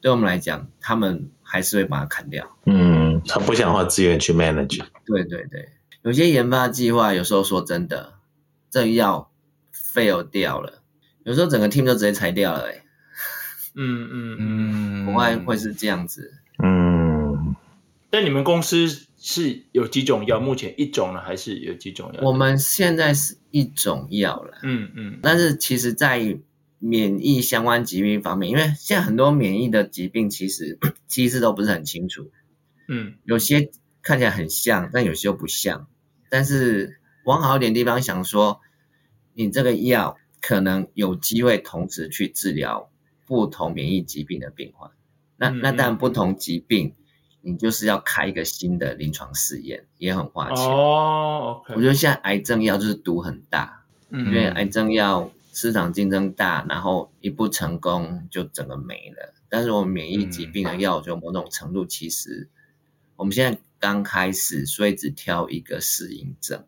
[0.00, 2.56] 对我们来讲，他们还是会把它砍掉。
[2.66, 4.84] 嗯，他不想花资源去 manage。
[5.04, 5.68] 对对对，
[6.02, 8.13] 有些研发计划有时候说真的，
[8.74, 9.30] 这药
[9.72, 10.82] fail 掉了，
[11.22, 12.72] 有时候整个 team 就直接裁掉了，欸。
[12.72, 12.84] 哎，
[13.76, 16.32] 嗯嗯嗯，国外会是这样子。
[16.60, 17.54] 嗯，
[18.10, 19.06] 但你们公司。
[19.26, 20.38] 是有几种药？
[20.38, 22.20] 目前一种呢，还是有几种药？
[22.22, 24.58] 我们现在是一种药了。
[24.62, 25.18] 嗯嗯。
[25.22, 26.38] 但是其实，在
[26.78, 32.30] 免疫相关疾病方面，因为现在很多免疫的疾病，其实 机制都不是很清楚。
[32.86, 33.14] 嗯。
[33.24, 33.70] 有些
[34.02, 35.86] 看起来很像，但有些又不像。
[36.28, 38.60] 但是往好一点地方想说，
[39.34, 42.90] 你这个药可能有机会同时去治疗
[43.26, 44.90] 不同免疫疾病的病患。
[45.36, 46.94] 那那当然不同疾病。
[47.46, 50.64] 你就是要开一个新的临床试验，也很花钱。
[50.64, 51.60] 哦。
[51.68, 59.34] 我觉得现在癌症药就是毒很大，嗯，因为癌症药市场竞争大，然后一不成功就整个没了。
[59.50, 62.48] 但是我们免疫疾病的药，就某种程度其实
[63.16, 66.64] 我们现在刚开始，所以只挑一个适应症。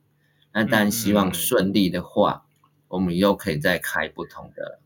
[0.52, 2.44] 那当然希望顺利的话，
[2.88, 4.80] 我们又可以再开不同的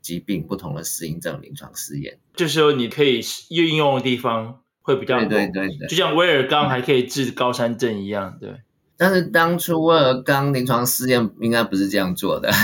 [0.00, 2.18] 疾病、不同的适应症临床试验。
[2.34, 4.60] 就是说你可以运用的地方。
[4.82, 8.54] 会比较多，对对对对，就像威尔刚还可以治高山症一样，对。
[8.96, 12.48] 但是当初威尔刚临床试验应该不是这样做的。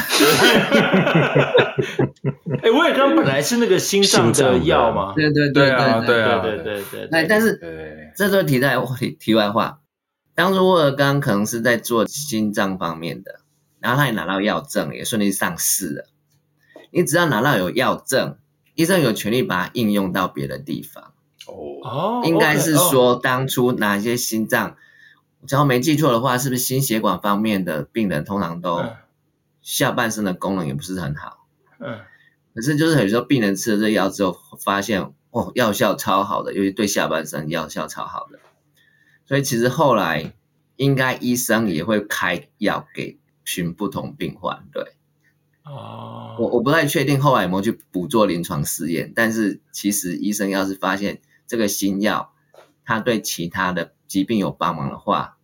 [2.63, 7.09] 哎，威尔刚本来是那个心脏的药嘛，对对对对对对对对对。
[7.13, 7.61] 哎，但是
[8.17, 9.81] 这是题外题题外话，
[10.35, 13.41] 当初威尔刚可能是在做心脏方面的，
[13.87, 16.09] 然后他也拿到药证，也顺利上市了。
[16.91, 18.37] 你只要拿到有药证，
[18.75, 21.15] 医生有权利把它应用到别的地方。
[21.47, 24.77] 哦，应该是说当初哪些心脏，
[25.47, 28.85] 只要没记错的话，是不是心血管方面的病人通常都
[29.63, 31.47] 下半身的功能也不是很好？
[31.79, 32.01] 嗯，
[32.57, 38.41] 可是就是有时候病人吃了这药之后，发现哦，药效超好的，尤其对下半身药效超好的，
[39.27, 40.35] 所以其实后来
[40.75, 44.85] 应该医生也会开药给寻不同病患，对。
[45.65, 51.23] 哦，我我不太确定后来有没有去补做临床试验，但是其实医生要是发现。
[51.49, 52.33] 这个新药，
[52.85, 55.37] 它对其他的疾病有帮忙的话，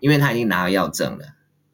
[0.00, 1.24] 因为他已经拿了药证了，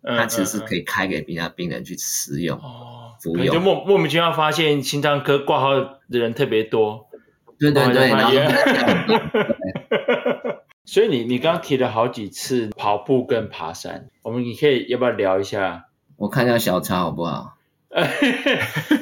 [0.03, 2.59] 他、嗯、其实是可以开给其他病人去使用。
[2.59, 3.55] 哦，服用。
[3.55, 7.09] 就莫莫名其妙发现心脏科挂号的人特别多。
[7.59, 8.33] 对对对，然后。
[10.87, 15.89] 所以你你刚刚提了好几次跑步跟爬山，我们你可以要不要聊一下？
[16.17, 17.53] 我看一下小抄好不好？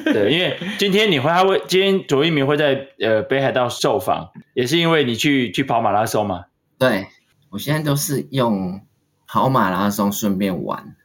[0.05, 6.45] 对，因为今天你会，他会，今天左一鸣会在呃北海道受访，也是因为你去去跑马拉松嘛。
[6.77, 7.07] 对，
[7.49, 8.81] 我现在都是用
[9.27, 10.95] 跑马拉松顺便玩。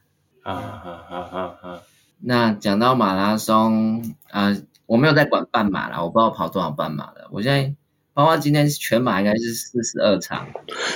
[0.42, 1.80] 啊啊啊啊啊！
[2.22, 7.28] 那讲到马拉松啊、呃，我没有在管半马啦，我不知道跑多少半马了。
[7.30, 7.74] 我现在
[8.20, 10.46] 包括今天全马应该是四十二场，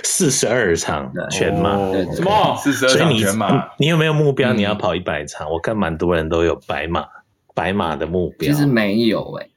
[0.03, 2.55] 四十二场全马，哦、对什么？
[2.59, 3.87] 四十二场全马你？
[3.87, 4.53] 有没有目标？
[4.53, 5.49] 你要跑一百场？
[5.49, 7.07] 嗯、我看蛮多人都有白马，
[7.55, 8.53] 白马的目标。
[8.53, 9.51] 其实没有诶、欸，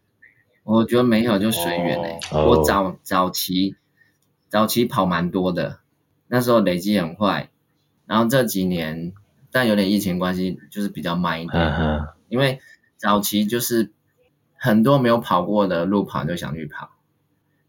[0.64, 2.20] 我觉得没有就随缘诶。
[2.32, 3.76] 我早早期
[4.48, 5.80] 早期跑蛮多的，
[6.30, 7.50] 那时候累积很快，
[8.06, 9.12] 然后这几年。
[9.50, 11.64] 但有点疫情关系，就是比较慢一点。
[11.64, 12.10] Uh.
[12.30, 12.60] 因为
[12.96, 13.92] 早期就是
[14.56, 16.92] 很多没有跑过的路跑就想去跑，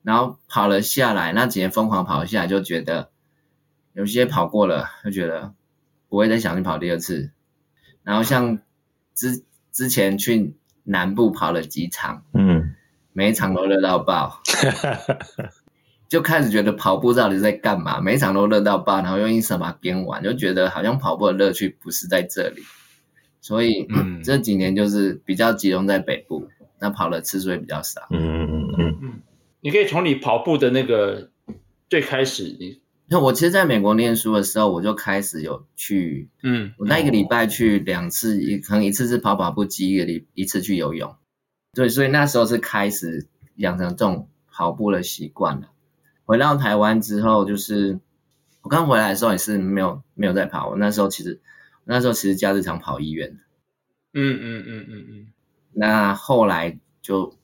[0.02, 3.10] 然后跑了下来，那几年疯狂跑下来，就觉得
[3.92, 5.52] 有些跑过了，就觉得
[6.08, 7.30] 不会再想去跑第二次。
[8.02, 8.60] 然后像
[9.14, 12.74] 之之前去南部跑了几场，嗯，
[13.12, 14.42] 每一场都热到爆。
[16.08, 18.00] 就开始觉得跑步到底在干嘛？
[18.00, 22.62] 每一场都热到爆，然后用一什么边玩，就觉得好像跑步的乐趣不是在这里。
[23.42, 28.06] 所以、嗯、这几年就是比较集中在北部，那跑的次数也比较少。
[28.08, 29.22] 嗯嗯嗯嗯嗯。
[29.60, 31.30] 你可以从你跑步的那个
[31.88, 41.16] 最开始，你那我其实在美国念书的时候，我就开始有去，嗯，我那一个礼拜去两次，一可能一次是跑跑步机，一个礼一次去游泳。
[41.72, 45.70] 对，所以那时候是开始养成这种跑步的习惯了。
[46.24, 47.98] 回到台湾之后，就是
[48.60, 50.68] 我刚回来的时候也是没有没有在跑。
[50.68, 51.40] 我那时候其实
[51.84, 53.38] 那时候其实假日常跑医院。
[54.12, 55.26] 嗯嗯嗯嗯嗯。
[55.72, 57.34] 那后来就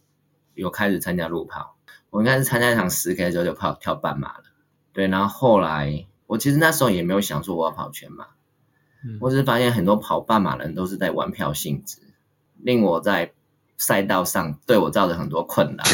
[0.54, 1.73] 有开始参加路跑。
[2.14, 4.44] 我应该是参加一场十 K 的时候就跑跳半马了。
[4.92, 8.26] 对，然后后来我其实那时候也没有想说我要跑全马。
[9.04, 9.18] 嗯。
[9.20, 11.98] 我只是发现很多跑半马的人都是在玩票性质，
[12.62, 13.32] 令我在
[13.76, 15.84] 赛道上对我造成很多困难。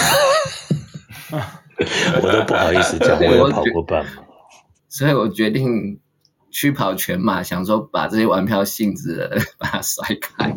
[2.22, 4.22] 我都不好意思讲， 我有跑过半马，
[4.90, 5.98] 所以我决定
[6.50, 10.56] 去跑全马，想说把这些玩票性质的 把它甩开。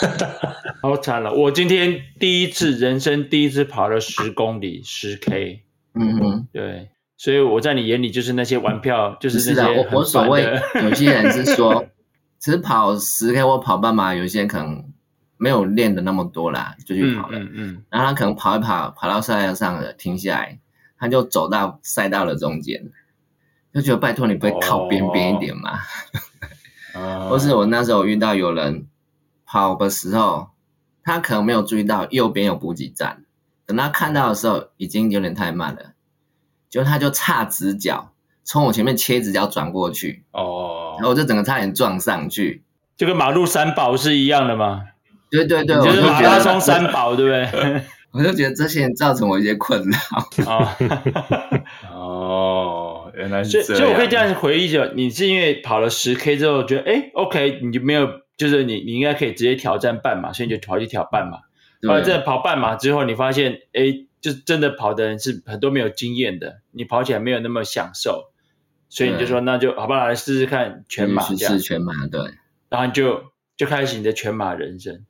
[0.82, 1.32] 好惨了！
[1.32, 5.62] 我今天第一次人生第一次跑了十公里，十 K。
[5.94, 11.86] 嗯嗯，对，所以我在你眼里就是那些玩票，就是那些我我所谓 有些人是说，
[12.38, 14.84] 其实跑十 K 或跑半马，有些人可能。
[15.42, 17.38] 没有练的那么多啦，就去跑了。
[17.38, 20.58] 嗯，嗯，嗯，然后他可能跑一跑，跑到赛道上了，停下来，
[20.98, 22.90] 他就走到赛道的中间，
[23.72, 25.78] 就觉得拜托你不会靠边边一点嘛？
[26.94, 28.86] 哦、 或是我那时候遇到有人
[29.46, 30.48] 跑的时候，
[31.04, 33.24] 他可能没有注意到右边有补给站，
[33.66, 35.92] 等他看到的时候，已经有点太慢了，
[36.68, 42.64] 就他就差直角从我前面切直角转过去，哦，然后我就整个差点撞上去，
[42.96, 44.82] 就跟马路三宝是一样的吗？
[45.30, 47.84] 对对对，就是马拉松三宝，对不对？
[48.10, 49.98] 我就觉得这些人造成我一些困扰。
[51.92, 53.66] 哦，原来是这样。
[53.66, 61.38] 所以，所以我可以这样回忆着，你是因为跑了十 K 之后，觉得哎，OK，你就没有，就是你你应该可以直接挑战半马，所以你就跑去挑半马。
[61.88, 68.32] 后来真的跑半马之后，你发现哎，就真的跑的人是很多没有经验的，你跑起来没有那么享受，
[68.88, 71.52] 所以你就说那就好吧，来试试看全马这样。
[71.52, 72.20] 试试全马，对。
[72.68, 73.24] 然后你就
[73.56, 75.04] 就开始你的全马人生。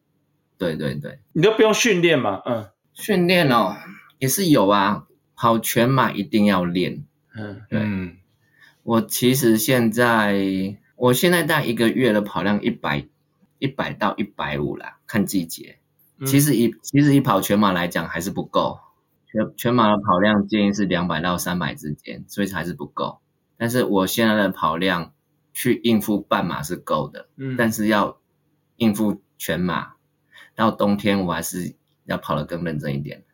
[0.58, 2.42] 对对对，你都不用训练嘛？
[2.44, 3.76] 嗯，训练哦，
[4.18, 5.04] 也是有啊。
[5.34, 7.02] 跑全马一定要练。
[7.34, 7.80] 嗯，对。
[7.80, 8.16] 嗯，
[8.82, 13.06] 我其实现在，我现在大概一个月的跑量一百，
[13.58, 15.78] 一百到一百五啦，看季节。
[16.26, 18.78] 其实以其实以跑全马来讲还是不够，
[19.26, 23.20] 全全马的跑量建议是两百到三百之间，所以还是不够。
[23.56, 25.14] 但是我现在的跑量
[25.54, 28.18] 去应付半马是够的，嗯，但是要
[28.76, 29.92] 应付全马。
[30.54, 33.24] 到冬天我还是要跑得更认真一点。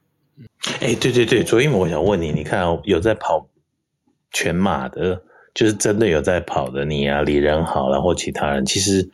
[0.80, 3.48] 哎，对对对，卓一鸣，我想问你，你看有在跑
[4.36, 5.22] 全马的，
[5.54, 9.08] 就是真的有在跑的，你啊，李仁豪，然后其他人，其实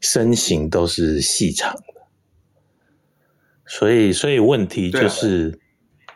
[0.00, 1.94] 身形都是细长的，
[3.64, 6.10] 所以所以问题就是，啊、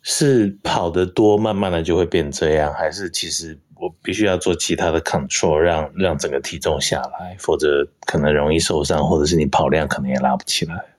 [0.00, 3.58] 是跑得多，慢慢的就会变这样，还是其实？
[3.76, 10.93] 我必须要做其他的 control，让让整个体重下来，否则可能容易受伤，或者是你跑量可能也拉不起来。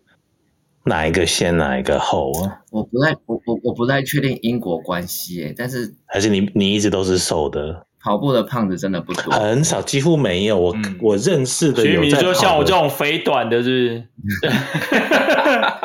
[0.86, 2.62] 哪一个先，哪一个后啊？
[2.72, 10.60] 我不太，我我我不太确定因果关系诶，但是还是你你一直都是瘦的，跑步的胖子真的不多，很少，几乎没有。
[10.60, 14.52] 我、嗯、我认识的有在跑的，所以你说像我这种肥短的，是不是？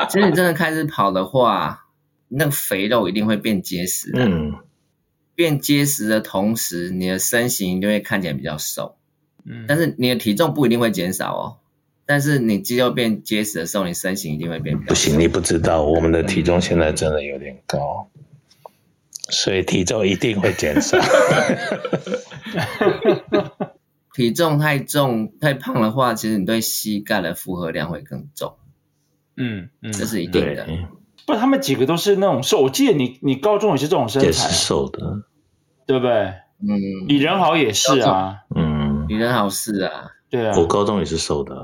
[0.10, 1.86] 其实你真的开始跑的话，
[2.28, 4.24] 那个肥肉一定会变结实的。
[4.24, 4.52] 嗯。
[5.36, 8.96] 变结实的同时，你的身形就会看起来比较瘦，
[9.46, 11.56] 嗯，但是你的体重不一定会减少哦，
[12.10, 14.76] 但是你肌肉变结实的时候，你身形一定会变。
[14.80, 18.08] 不行，你不知道，我们的体重现在真的有点高，
[19.28, 20.98] 所以体重一定会减少。
[24.12, 28.56] 体重太重、太胖的话，其实你对膝盖的负荷量会更重。
[29.36, 30.66] 嗯嗯，这是一定的。
[31.26, 32.60] 不，他们几个都是那种瘦。
[32.62, 35.22] 我记得你，你高中也是这种身材，也是瘦的，
[35.86, 36.12] 对不对？
[36.58, 38.38] 嗯，李仁豪也是啊。
[38.56, 40.10] 嗯，李仁豪是啊。
[40.28, 41.54] 对啊，我高中也是瘦的。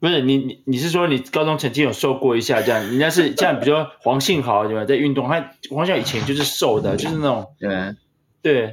[0.00, 2.82] 不是你，你你是说你高中曾经有瘦过一下这样？
[2.86, 7.94] 人家是这样，比如说黄信豪对吧，在运动，他黄信豪以前就是瘦的，就是那种对
[8.40, 8.64] 对。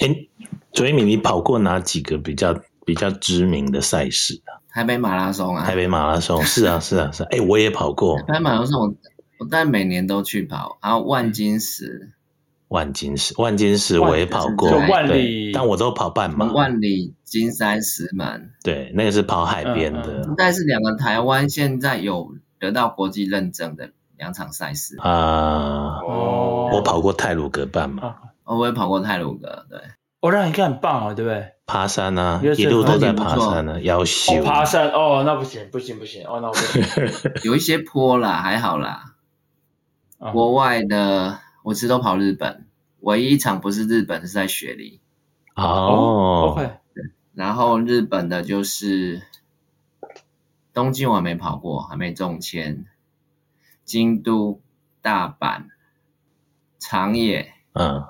[0.00, 0.26] 哎，
[0.72, 4.58] 卓一敏，你跑过哪几个比较比较知名的赛事啊？
[4.70, 5.64] 台北马拉松啊。
[5.64, 7.28] 台北马拉松是啊是啊是啊。
[7.30, 8.18] 哎，我也跑过。
[8.22, 8.94] 台北马拉松我
[9.38, 12.12] 我大概每年都去跑，然后万金石。
[12.72, 16.50] 万金石，万金石我也跑过，万里，但我都跑半马。
[16.50, 20.22] 万里、金山、石门，对，那个是跑海边的。
[20.22, 26.00] 应该是两个台湾现在有得到国际认证的两场赛事啊。
[26.00, 29.78] 哦，我跑过泰鲁格半马，我也跑过泰鲁格，对。
[30.20, 31.52] 哦，那你看很棒啊，对不对？
[31.66, 34.42] 爬山啊，一路都在爬山呢，要修。
[34.42, 36.82] 爬山哦，那不行，不行，不行，哦，那不行。
[37.44, 39.14] 有一些坡啦，还好啦。
[40.32, 41.38] 国外的。
[41.62, 42.66] 我其实都跑日本，
[43.00, 45.00] 唯一一场不是日本，是在雪梨。
[45.54, 46.78] 哦、oh，OK。
[47.34, 49.22] 然后日本的就是
[50.72, 52.86] 东京，我还没跑过，还没中签。
[53.84, 54.60] 京都、
[55.00, 55.66] 大阪、
[56.78, 58.04] 长野、嗯，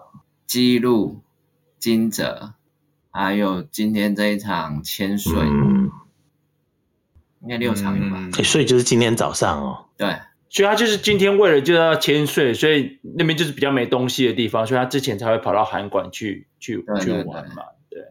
[0.46, 1.22] 姬路、
[1.78, 2.54] 金泽，
[3.10, 5.90] 还有今天这一场千岁，嗯、
[7.40, 8.18] 应该六场有吧？
[8.18, 8.32] 嗯？
[8.44, 9.86] 所以就是今天早上哦。
[9.96, 10.18] 对。
[10.54, 17.62] 所以他就是今天为了就要千岁，所以那边就是比较没东西的地方，所以他之前才会跑到函馆去去去玩嘛。
[17.88, 18.02] 对，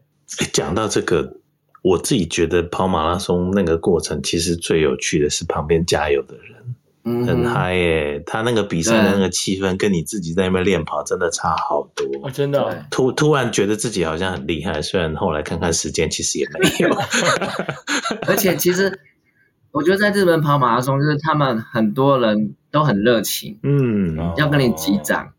[0.51, 1.37] 讲到这个，
[1.83, 6.75] 我自己觉得跑马拉松那个过程，其实最有趣的是旁边加油的人，
[7.05, 8.23] 嗯，很嗨耶。
[8.25, 12.07] 他那个比赛的那个气氛，跟你自己在那边练跑真的差好多。
[12.23, 16.89] 哦、真的、哦，突突然觉得自己好像很厉害，虽然后来看看时间，其实也没有。
[18.25, 18.99] 而且其实。
[19.71, 25.31] 我觉得在日本跑马拉松，就是他们很多人都很热情，嗯，要跟你击掌，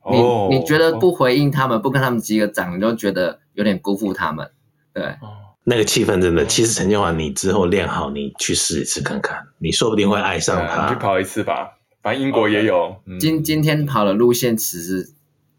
[0.00, 4.50] 哦、你你觉得不回应他们，不跟他们击个掌，你就觉得有点辜负他们，
[4.92, 5.16] 对，
[5.64, 6.46] 那个气氛真的。
[6.46, 10.86] 其实陈建华，你之后练好，你去试一次看看，你说不定会爱上他。
[10.86, 12.76] 你去跑一次吧，反正英国也有。
[12.76, 12.96] Okay.
[13.06, 15.10] 嗯、今今天跑的路线其实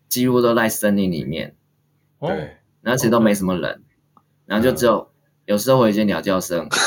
[0.07, 1.53] 几乎都在森林里面，
[2.21, 2.29] 对，
[2.81, 3.81] 然后其实都没什么人，
[4.45, 5.07] 然后就只有、嗯、
[5.47, 6.69] 有时候会有一些鸟叫声。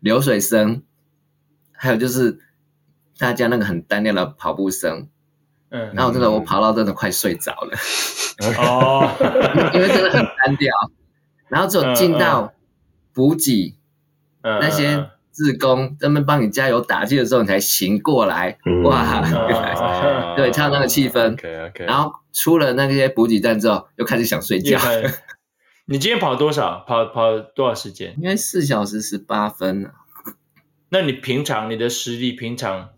[0.00, 0.82] 流水声，
[1.72, 2.40] 还有就是
[3.18, 5.08] 大家那个很单调的跑步声，
[5.70, 7.76] 嗯，然后真的我跑到真的快睡着了，
[8.58, 9.10] 哦，
[9.74, 10.74] 因为真的很单调，
[11.48, 12.52] 然后只有进到
[13.12, 13.76] 补给，
[14.42, 21.36] 嗯，那些志工他们帮你加油打气的时候，你才醒过来，嗯、哇，嗯、对，唱那个气氛
[21.84, 24.78] 然后出了那些补给站之后，又开始想睡觉。
[25.90, 26.84] 你今天跑多少？
[26.86, 28.14] 跑跑多少时间？
[28.16, 29.94] 应该四小时十八分啊。
[30.90, 32.90] 那你平常你的实力平常？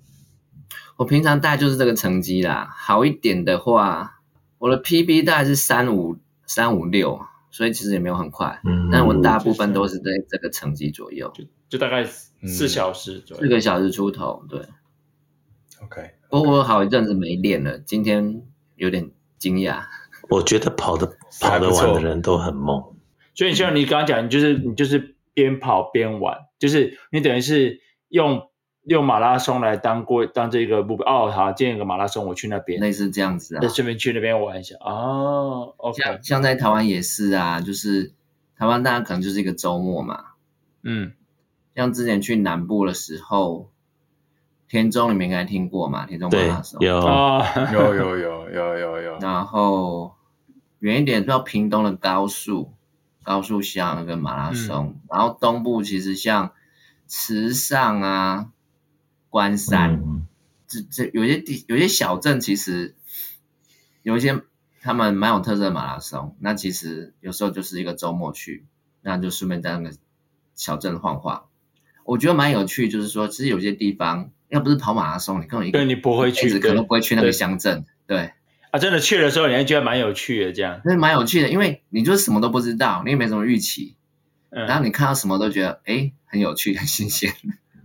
[0.96, 2.68] 我平常大概就是这个成绩啦。
[2.70, 4.20] 好一点的话，
[4.58, 7.18] 我的 PB 大概是三五三五六，
[7.50, 8.60] 所以其实也没有很快。
[8.62, 8.90] 嗯。
[8.92, 14.44] 但我大部分都是在这个成绩左右，就就大概四小时左右，四个小时出头。
[14.50, 14.68] 对。
[15.82, 16.10] OK。
[16.28, 18.42] 不过我好一阵子没练了，今天
[18.76, 19.84] 有点惊讶。
[20.32, 21.06] 我觉得跑的
[21.40, 22.82] 跑得完的人都很猛，
[23.34, 28.48] 所以你像你刚刚讲，你就是你就是边跑边玩，就是你等于是用
[28.84, 31.06] 用马拉松来当过当这个目标。
[31.06, 34.76] 哦，好，今天有个马拉松，我去那边，类似这样子啊，再顺便去那边玩一下。
[34.80, 38.12] 哦，OK，像像在台湾也是啊，就是
[38.56, 40.24] 台湾大家可能就是一个周末嘛，
[40.82, 41.12] 嗯，
[41.76, 43.70] 像之前去南部的时候。
[44.68, 46.06] 田中你们应该听过嘛？
[46.06, 49.18] 田中马拉松有有有有有有有。
[49.18, 50.14] 然后
[50.82, 52.74] 远一点到屏东的高速
[53.22, 56.52] 高速乡那个马拉松，嗯，然后东部其实像
[57.06, 58.50] 池上啊、
[59.30, 60.26] 关山，嗯、
[60.66, 62.96] 这这有些地有些小镇，其实
[64.02, 64.42] 有一些
[64.80, 66.36] 他们蛮有特色的马拉松。
[66.40, 68.66] 那其实有时候就是一个周末去，
[69.00, 69.96] 那就顺便在那个
[70.54, 71.44] 小镇晃晃。
[72.04, 74.30] 我觉得蛮有趣，就是说其实有些地方。
[74.48, 77.86] 要不是跑马拉松，你根本你不会去，可能不会去那个乡镇。
[78.06, 78.32] 对，对
[78.72, 80.80] 啊，真的去的时候，你还觉得蛮有趣的，这样。
[80.86, 83.96] 那蛮有趣的，因为你就是什么都不知道，你也没什么预期，
[84.48, 87.30] 嗯，然后你看到什么都觉得哎，很有趣，很新鲜。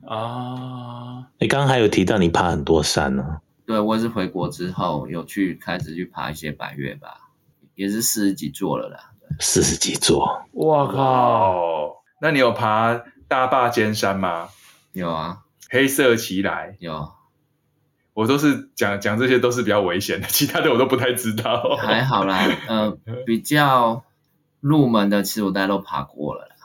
[0.07, 3.41] 啊， 你刚刚还有提到你爬很多山呢，啊？
[3.65, 7.31] 对，我也是回国之后有去开始去爬一些百岳吧，
[7.75, 9.11] 也是四十几座了啦。
[9.41, 12.01] 四十几座，我靠！
[12.21, 14.47] 那你有爬大霸尖山吗？
[14.93, 17.16] 有啊，黑色奇来有。
[18.17, 21.77] 我都是讲讲这些都是比较危险的，其他的我都不太知道。
[21.77, 22.97] 还好啦，呃，
[23.27, 24.03] 比较
[24.59, 26.55] 入门的，其实我大家都爬过了啦。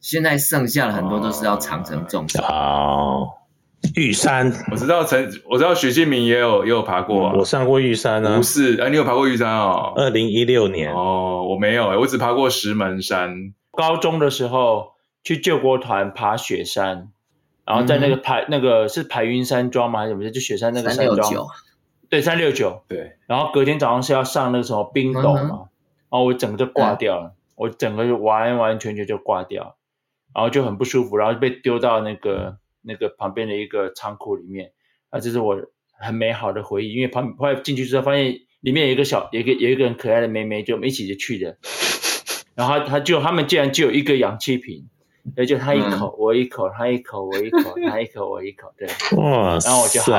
[0.00, 2.42] 现在剩下的很多都是要长程纵走。
[2.42, 3.28] 哦，
[3.96, 8.38] 玉山，我知道陈，我知道许建明也有也有爬过、啊嗯，我上过玉山啊。
[8.38, 9.92] 不是，哎、啊，你有爬过玉山哦？
[9.94, 13.52] 二零一六年哦，我没有、欸，我只爬过石门山。
[13.72, 17.08] 高中的时候去救国团爬雪山。
[17.68, 20.00] 然后在那个排、嗯、那个是排云山庄吗？
[20.00, 20.30] 还是什么？
[20.30, 21.46] 就雪山那个山庄。
[22.08, 22.82] 对，三六九。
[22.88, 23.18] 对。
[23.26, 25.68] 然后隔天早上是要上那个什么冰斗嘛，嗯、
[26.08, 29.76] 然后我整个就挂掉了，嗯、我整个就完完全全就挂掉，
[30.34, 34.72] 然后就很不舒服，然后就被丢到那个那个旁边的一个仓库里面。
[35.10, 35.60] 啊，这是我
[35.92, 41.58] 很美好的回忆，因为旁后来进去之后发现里面有一个小，有一个有一个很可爱的妹妹，就我们一起就去的。
[42.56, 44.88] 然后他就他们竟然就有一个氧气瓶。
[45.36, 48.88] 也就他一口，嗯、我一口，他一口，我一口，他一口，我一口，对。
[49.16, 50.12] 然后我就好。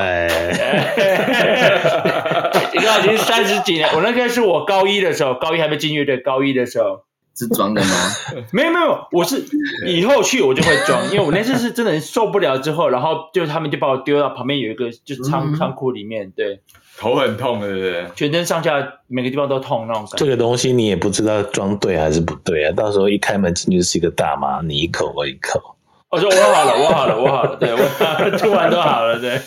[2.74, 7.04] 你看，已经三十几年，我那个是我高一的时候，高一还没进乐队，高一的时候
[7.36, 7.90] 是装的吗？
[8.52, 9.44] 没有没有，我是
[9.88, 16.62] 以后去我就会装，因为我那次是真的受不了之后，然后就他们就把我丢到旁边有一个就是仓、嗯、仓库里面，对。
[16.98, 18.06] 头很痛，对不对？
[18.14, 18.72] 全身上下
[19.08, 20.18] 每个地方都痛那种感觉。
[20.18, 22.74] 这个东西你也不知道装对还是不对啊！
[22.76, 25.78] 到时候一开门进去是一个大妈，你一口我一口。
[26.10, 27.78] 我说我好了，我好了，我好了，对，我
[28.38, 29.40] 突然都好了，对。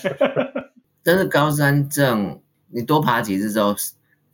[1.04, 2.40] 但是高山症，
[2.72, 3.74] 你多爬几次之后，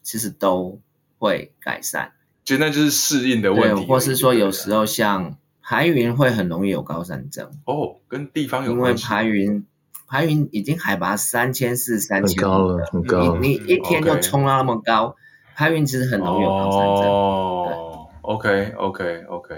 [0.01, 0.79] 其实都
[1.19, 2.13] 会改善。
[2.49, 9.05] 就那就是适应的问题，或是说有时候像排云会很容易有高山症哦，跟地方有关系。
[9.05, 9.67] 因为排云。
[10.11, 13.37] 排云已经海拔三千四、三千高了，很高。
[13.37, 15.15] 你你一天就冲到那么高，okay.
[15.55, 17.13] 排云其实很容易有高山症。
[17.13, 19.55] 哦，OK OK OK，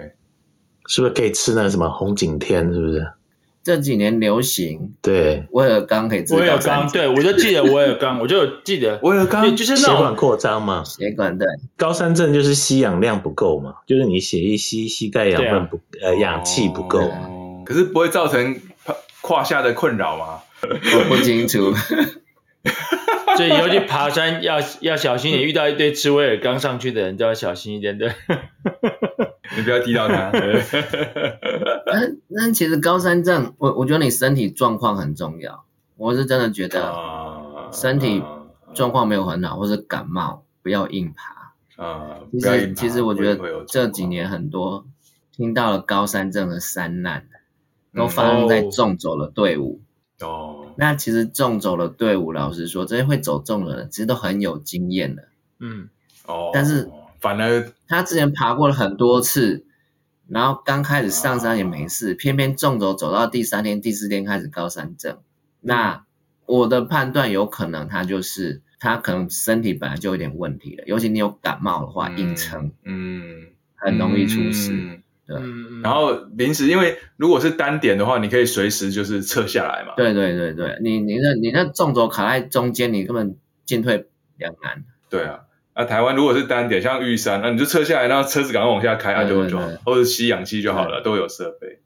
[0.87, 2.65] 是不是可以吃那个什么红景天？
[2.73, 3.13] 是不是？
[3.63, 4.95] 这几年流行。
[5.03, 6.35] 对，威尔刚可以治。
[6.35, 10.85] 威尔刚，对我就记得威而钢，我就记得威尔刚就是血管扩张嘛。
[10.85, 11.47] 血管对。
[11.77, 17.63] 高山症就是吸氧量不够嘛，就是你血液吸吸带氧分不、啊、呃氧气不够、哦。
[17.65, 18.61] 可是不会造成。
[19.23, 20.41] 胯下的困扰吗？
[20.63, 21.75] 我不清楚，
[23.41, 28.13] 所以以后去爬山要要小心点，遇到一堆吃威而钢上去的人都要小心一点，对。
[29.57, 30.31] 你不要踢到他。
[31.87, 35.65] 那那其实高山症，我我觉得你身体状况很重要。
[35.97, 36.95] 我是真的觉得，
[37.73, 38.23] 身体
[38.75, 41.55] 状况没有很好，或者感冒，不要硬爬。
[41.83, 44.87] 啊，其实其实我觉得这几年很多
[45.35, 47.25] 听到了高山症的山难。
[47.93, 49.90] 都发生在纵走的队伍哦。
[50.77, 55.29] 那其实纵走的队伍，老实说，这些会走纵的人，其实都很有经验的。
[55.59, 55.89] 嗯，
[56.27, 56.51] 哦。
[56.53, 56.91] 但是
[57.21, 59.65] 反而他之前爬过了很多次，
[60.29, 65.19] 然后刚开始上山也没事，偏偏纵走走到第三天、第四天开始高山症。
[65.61, 66.05] 那
[66.47, 74.73] 我的判断有可能他就是他可能身体本来就有点问题了，尤其你有感冒的话，硬撑，嗯，很容易出事。
[74.73, 75.03] 嗯嗯，
[75.83, 79.95] 然后临时，因为如果是单点的话，你可以随时就是撤下来嘛。
[79.97, 84.07] 对对对对，你你那你那纵轴卡在中间，你根本进退
[84.37, 84.85] 两难。
[85.09, 85.41] 对啊，
[85.75, 91.81] 那、啊、台湾如果是单点，像玉山，那、啊、你就撤下来，然后车子赶快往下开，啊就就好，或者吸氧气就好了，都有设备。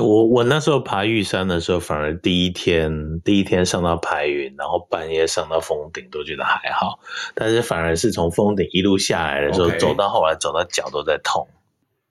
[0.00, 7.00] 我我那时候爬玉山的时候，反而第一天第一天上到排云，然后半夜上到峰顶都觉得还好，
[7.34, 9.78] 但是反而是从峰顶一路下来的时候，okay.
[9.78, 11.48] 走到后来走到脚都在痛。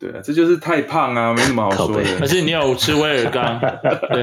[0.03, 2.19] 对啊，这就是太胖啊，没什么好说的。
[2.19, 3.57] 可是你有吃威尔刚，
[4.11, 4.21] 对，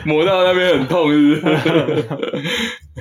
[0.06, 2.06] 磨到那边很痛，是不是？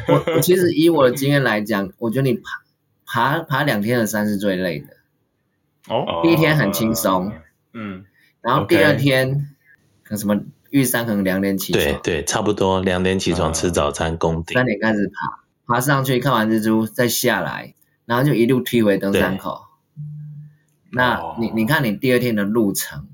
[0.10, 2.60] 我我其实以我的经验来讲，我觉得你爬
[3.06, 4.88] 爬爬两天的山是最累的。
[5.88, 7.32] 哦，第一天很轻松，
[7.74, 8.04] 嗯，
[8.42, 9.48] 然后第二天
[10.04, 17.74] 可能什么玉山可能两点起床，对对，差不多两点起床吃早餐，攻顶，三点开始爬，爬上去看完日出再下来。
[18.12, 19.68] 然后就一路踢回登山口，
[20.92, 23.08] 那你你看你第二天的路程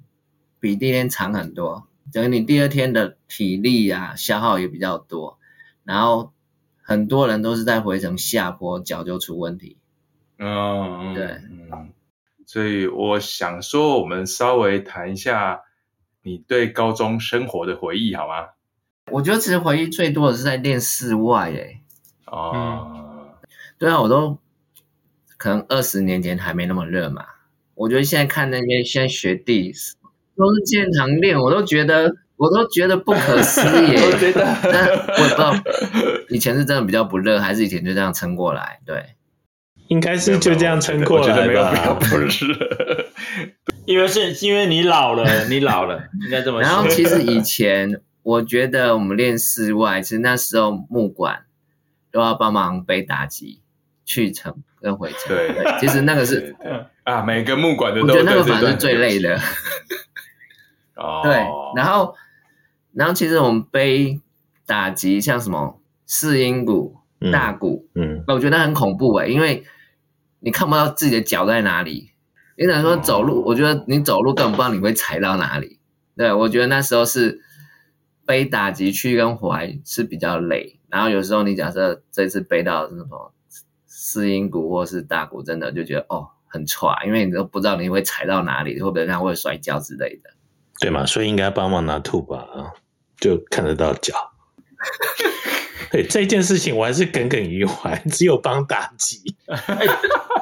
[0.60, 5.38] 比第一天长很多，等于你第二天的体力啊消耗也比较多，
[5.84, 6.34] 然后
[6.82, 9.78] 很多人都是在回程下坡脚就出问题。
[10.39, 11.91] 嗯，对，嗯，
[12.48, 15.62] 所以我想说，我们稍微谈一下
[16.24, 18.48] 你对高中生活的回忆好吗？
[19.12, 21.84] 我觉得其实回忆最多的是在练室外诶。
[22.26, 24.39] 哦、嗯，对啊，我都。
[25.38, 27.24] 可能二十年前还没那么热嘛，
[27.76, 29.72] 我觉得现在看那些现在学弟
[30.36, 33.96] 都是健行练，我都觉得我都觉得不可思议。
[34.02, 35.54] 我觉得，但我不知道
[36.30, 38.80] 以前是真的比较不热，还是以前就这样撑过来？
[38.86, 39.16] 对，
[39.88, 41.94] 应该是就这样撑过来吧？
[41.94, 42.46] 不是，
[43.86, 46.70] 因为是因为你老了，你老了，应该这么说。
[46.70, 51.46] 然后其实以前我觉得我们练室外，其实那时候木管
[52.12, 53.62] 都要帮忙背打击
[54.08, 55.28] 去程跟回程。
[55.28, 56.55] 对，其实那个是
[57.03, 59.39] 啊，每个木管的都，我觉得那个反而是最累的。
[60.97, 61.34] 哦，对，
[61.76, 62.16] 然后
[62.93, 64.20] 然后其实我们背
[64.66, 66.95] 打击像什么四音鼓。
[67.32, 69.64] 大鼓，嗯，我觉得很恐怖哎、欸，因为
[70.39, 72.12] 你看不到自己的脚在哪里。
[72.55, 75.80] 你等于说走路，我觉得你走路根本不知道你会踩到哪里。
[76.16, 77.41] 对，我觉得那时候是
[78.24, 80.80] 背打击去跟怀是比较累。
[80.89, 83.34] 然后有时候你假设这次背到什么
[84.10, 90.30] 四音鼓或是大鼓，真的就觉得哦很喘，因为你都不知道你会踩到哪里，会不会让会摔跤之类的。
[90.80, 92.72] 对嘛，所以应该帮忙拿兔吧啊，
[93.20, 94.14] 就看得到脚。
[95.91, 98.01] 对这件事情，我还是耿耿于怀。
[98.10, 99.88] 只有帮打击，欸，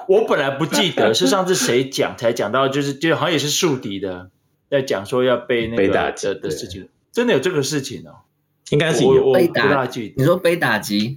[0.08, 4.30] 我本来不记得是上次谁讲才讲到，就是就好像也是树敌的
[4.70, 8.30] 在讲说要被那个背打击的的事情，真的有这个事情哦？
[8.70, 10.14] 应该是有被打击。
[10.16, 11.16] 你说被打击，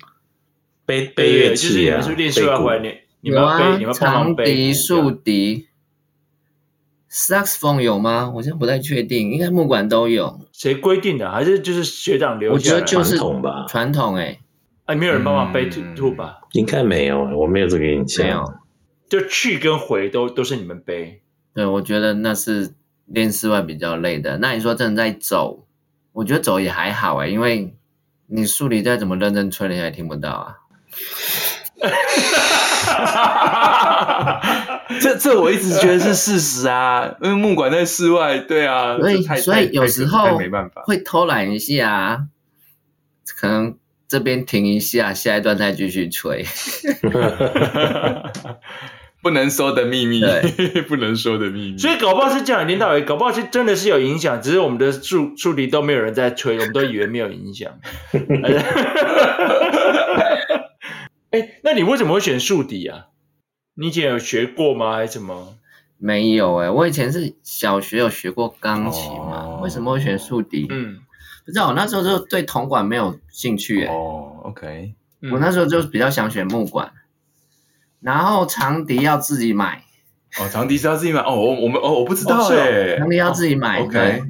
[0.88, 2.00] 背背乐器啊？
[2.00, 5.68] 就是练习完回来，你你们要背，你们长笛、竖笛。
[7.10, 8.32] Saxophone 有吗？
[8.34, 10.40] 我现在不太确定，应该木管都有。
[10.50, 11.30] 谁规定的？
[11.30, 12.76] 还是就是学长留下来？
[12.76, 14.40] 我觉得就是传统吧，传统哎、欸。
[14.86, 16.38] 哎，没有人帮忙背 two 吧？
[16.52, 18.24] 应该没有，我没有这个印象。
[18.24, 18.54] 没有，
[19.10, 21.20] 就去跟回都都是你们背。
[21.52, 22.72] 对，我觉得那是
[23.04, 24.38] 练室外比较累的。
[24.38, 25.66] 那你说真的在走，
[26.12, 27.74] 我觉得走也还好哎、欸，因为
[28.28, 30.56] 你竖笛再怎么认真吹，你也听不到啊。
[35.00, 42.18] 这这我一直觉得是事实啊，因为木管在室外，对啊，所以所以有时候没办法会偷懒一下啊，
[43.38, 43.76] 可能
[44.08, 46.44] 这边停一下，下一段再继续吹，
[49.22, 50.24] 不能说的秘密，
[50.88, 51.78] 不能说的秘密。
[51.78, 57.70] 所以搞不好是这样，领导，搞不好是真的是有影响，只是我们的竖竖笛都没有人在吹，我们都以为没有影响。
[61.30, 63.08] 哎，那你为什么会选竖笛啊？
[63.74, 64.96] 你以前有学过吗？
[64.96, 65.54] 还是什么？
[66.00, 69.44] 没有哎、欸，我以前是小学有学过钢琴嘛。
[69.44, 70.66] 哦、为什么会选竖笛？
[70.70, 71.00] 嗯，
[71.44, 73.94] 不知道，我那时候就对铜管没有兴趣哎、欸。
[73.94, 74.94] 哦，OK，
[75.32, 76.92] 我那时候就比较想选木管，
[78.00, 79.82] 然后长笛要自己买。
[80.38, 83.80] 哦，长笛是要自己买哦，我我们哦我不知道哎、欸，长笛要自己买。
[83.80, 84.22] 哦、OK，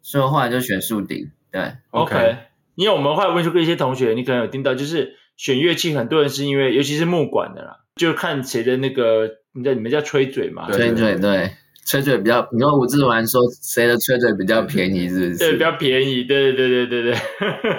[0.00, 1.30] 所以我后来就选竖笛。
[1.50, 2.38] 对，OK.
[2.76, 5.16] 因为我们后来问出过一些同学，你可能有听到，就是。
[5.38, 10.68] 选乐器，很多人是因为，尤其是木管的啦，就看谁的那个，你在你们叫吹嘴嘛？
[10.72, 11.52] 吹嘴对，
[11.86, 15.38] 吹嘴比较，你说吴志完说谁的吹嘴比较便宜，是不是？
[15.38, 17.12] 对，比较便宜，对对对对对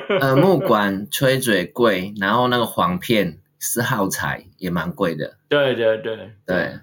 [0.07, 0.17] 对。
[0.19, 5.35] 呃，木管吹嘴贵，然后那个簧片是耗材，也蛮贵的。
[5.49, 6.79] 对对对对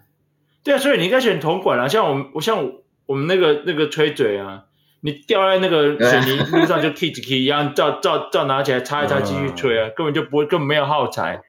[0.62, 2.72] 对啊，所以你应该选铜管啊，像我们，我像
[3.06, 4.64] 我们那个那个吹嘴啊。
[5.00, 11.42] 你掉在那个水泥路上就 key 一样，照照照拿起来擦一擦继续吹啊，根本就不会，根本没有耗材。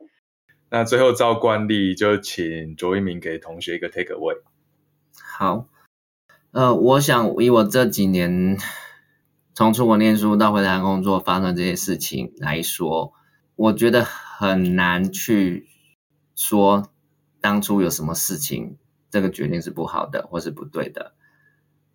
[0.69, 4.41] 那最后照惯例，就请卓一鸣给同学一个 take away。
[5.37, 5.67] 好，
[6.51, 8.57] 呃，我想以我这几年
[9.53, 13.13] 从出国念书到回台工作发生这些事情来说，
[13.55, 15.67] 我觉得很难去
[16.35, 16.89] 说
[17.39, 18.77] 当初有什么事情，
[19.09, 21.13] 这个决定是不好的或是不对的。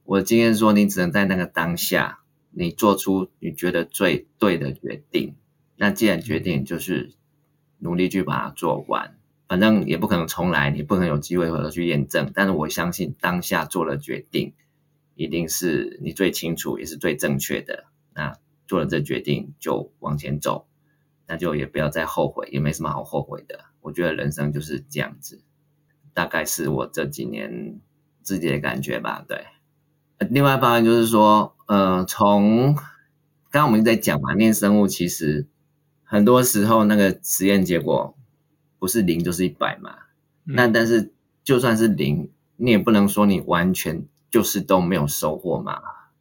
[0.04, 5.36] 我的经验说，你只能在那个当下，你做出你觉得最对的决定。
[5.76, 7.12] 那既然决定，就是
[7.78, 9.16] 努力去把它做完。
[9.48, 12.30] 反正也不可能重来，你不可能有机会回头去验证。
[12.34, 14.54] 但是我相信当下做了决定，
[15.14, 17.84] 一定是你最清楚，也是最正确的。
[18.14, 20.66] 那做了这决定，就往前走，
[21.26, 23.66] 那就也不要再后悔，也没什么好后悔的。
[23.80, 25.42] 我觉得人生就是这样子，
[26.14, 27.80] 大概是我这几年
[28.22, 29.24] 自己的感觉吧。
[29.28, 29.44] 对。
[30.30, 35.46] 另外一方面就是说，呃，从刚刚我们在讲嘛，念生物其实
[36.04, 38.16] 很多时候那个实验结果
[38.78, 39.94] 不是零就是一百嘛。
[40.46, 41.12] 嗯、那但是
[41.44, 45.80] 就算是零，你也不能说你完全就是都没有收获嘛。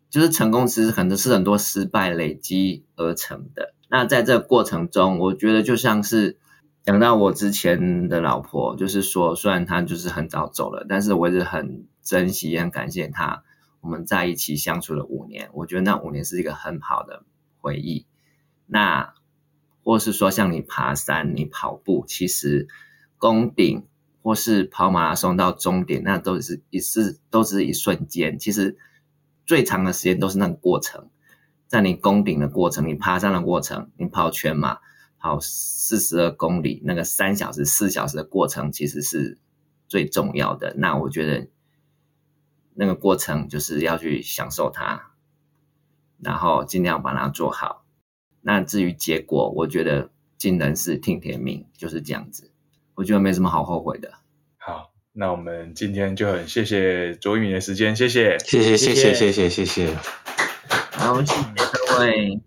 [0.10, 3.74] 就是成功其实很多是很多失败累积而成的。
[3.90, 6.38] 那在这个过程中，我觉得就像是
[6.84, 13.44] 讲到我之前的老婆，就是说虽然她就是很早走了，但是我一直很珍惜也很感谢她。
[13.82, 17.24] 我们在一起相处了五年，我觉得那五年是一个很好的
[17.60, 18.06] 回忆。
[18.68, 19.14] 那
[19.84, 22.68] 或是说像你爬山、你跑步，其实
[23.18, 23.86] 攻顶
[24.22, 28.38] 或是跑马拉松到终点，那都是一是都是一瞬间。
[28.38, 28.78] 其实
[29.46, 31.10] 最长的时间都是那个过程，
[31.68, 34.78] 在你攻顶的过程、你爬山的过程、你跑全马、
[35.18, 39.40] 跑四十二公里，那个三小时、四小时的过程其实是
[39.88, 40.76] 最重要的。
[40.78, 41.48] 那我觉得
[42.82, 45.12] 那个过程就是要去享受它，
[46.20, 47.86] 然后尽量把它做好。
[48.42, 52.52] 那至于结果，我觉得尽人事听天命就是这样子，
[52.96, 54.14] 我觉得没什么好后悔的。
[54.58, 59.96] 好，那我们今天就很谢谢卓宇的时间，谢谢，谢谢，谢谢，谢谢，谢谢。
[60.94, 61.44] 好，谢谢
[61.88, 62.42] 各位。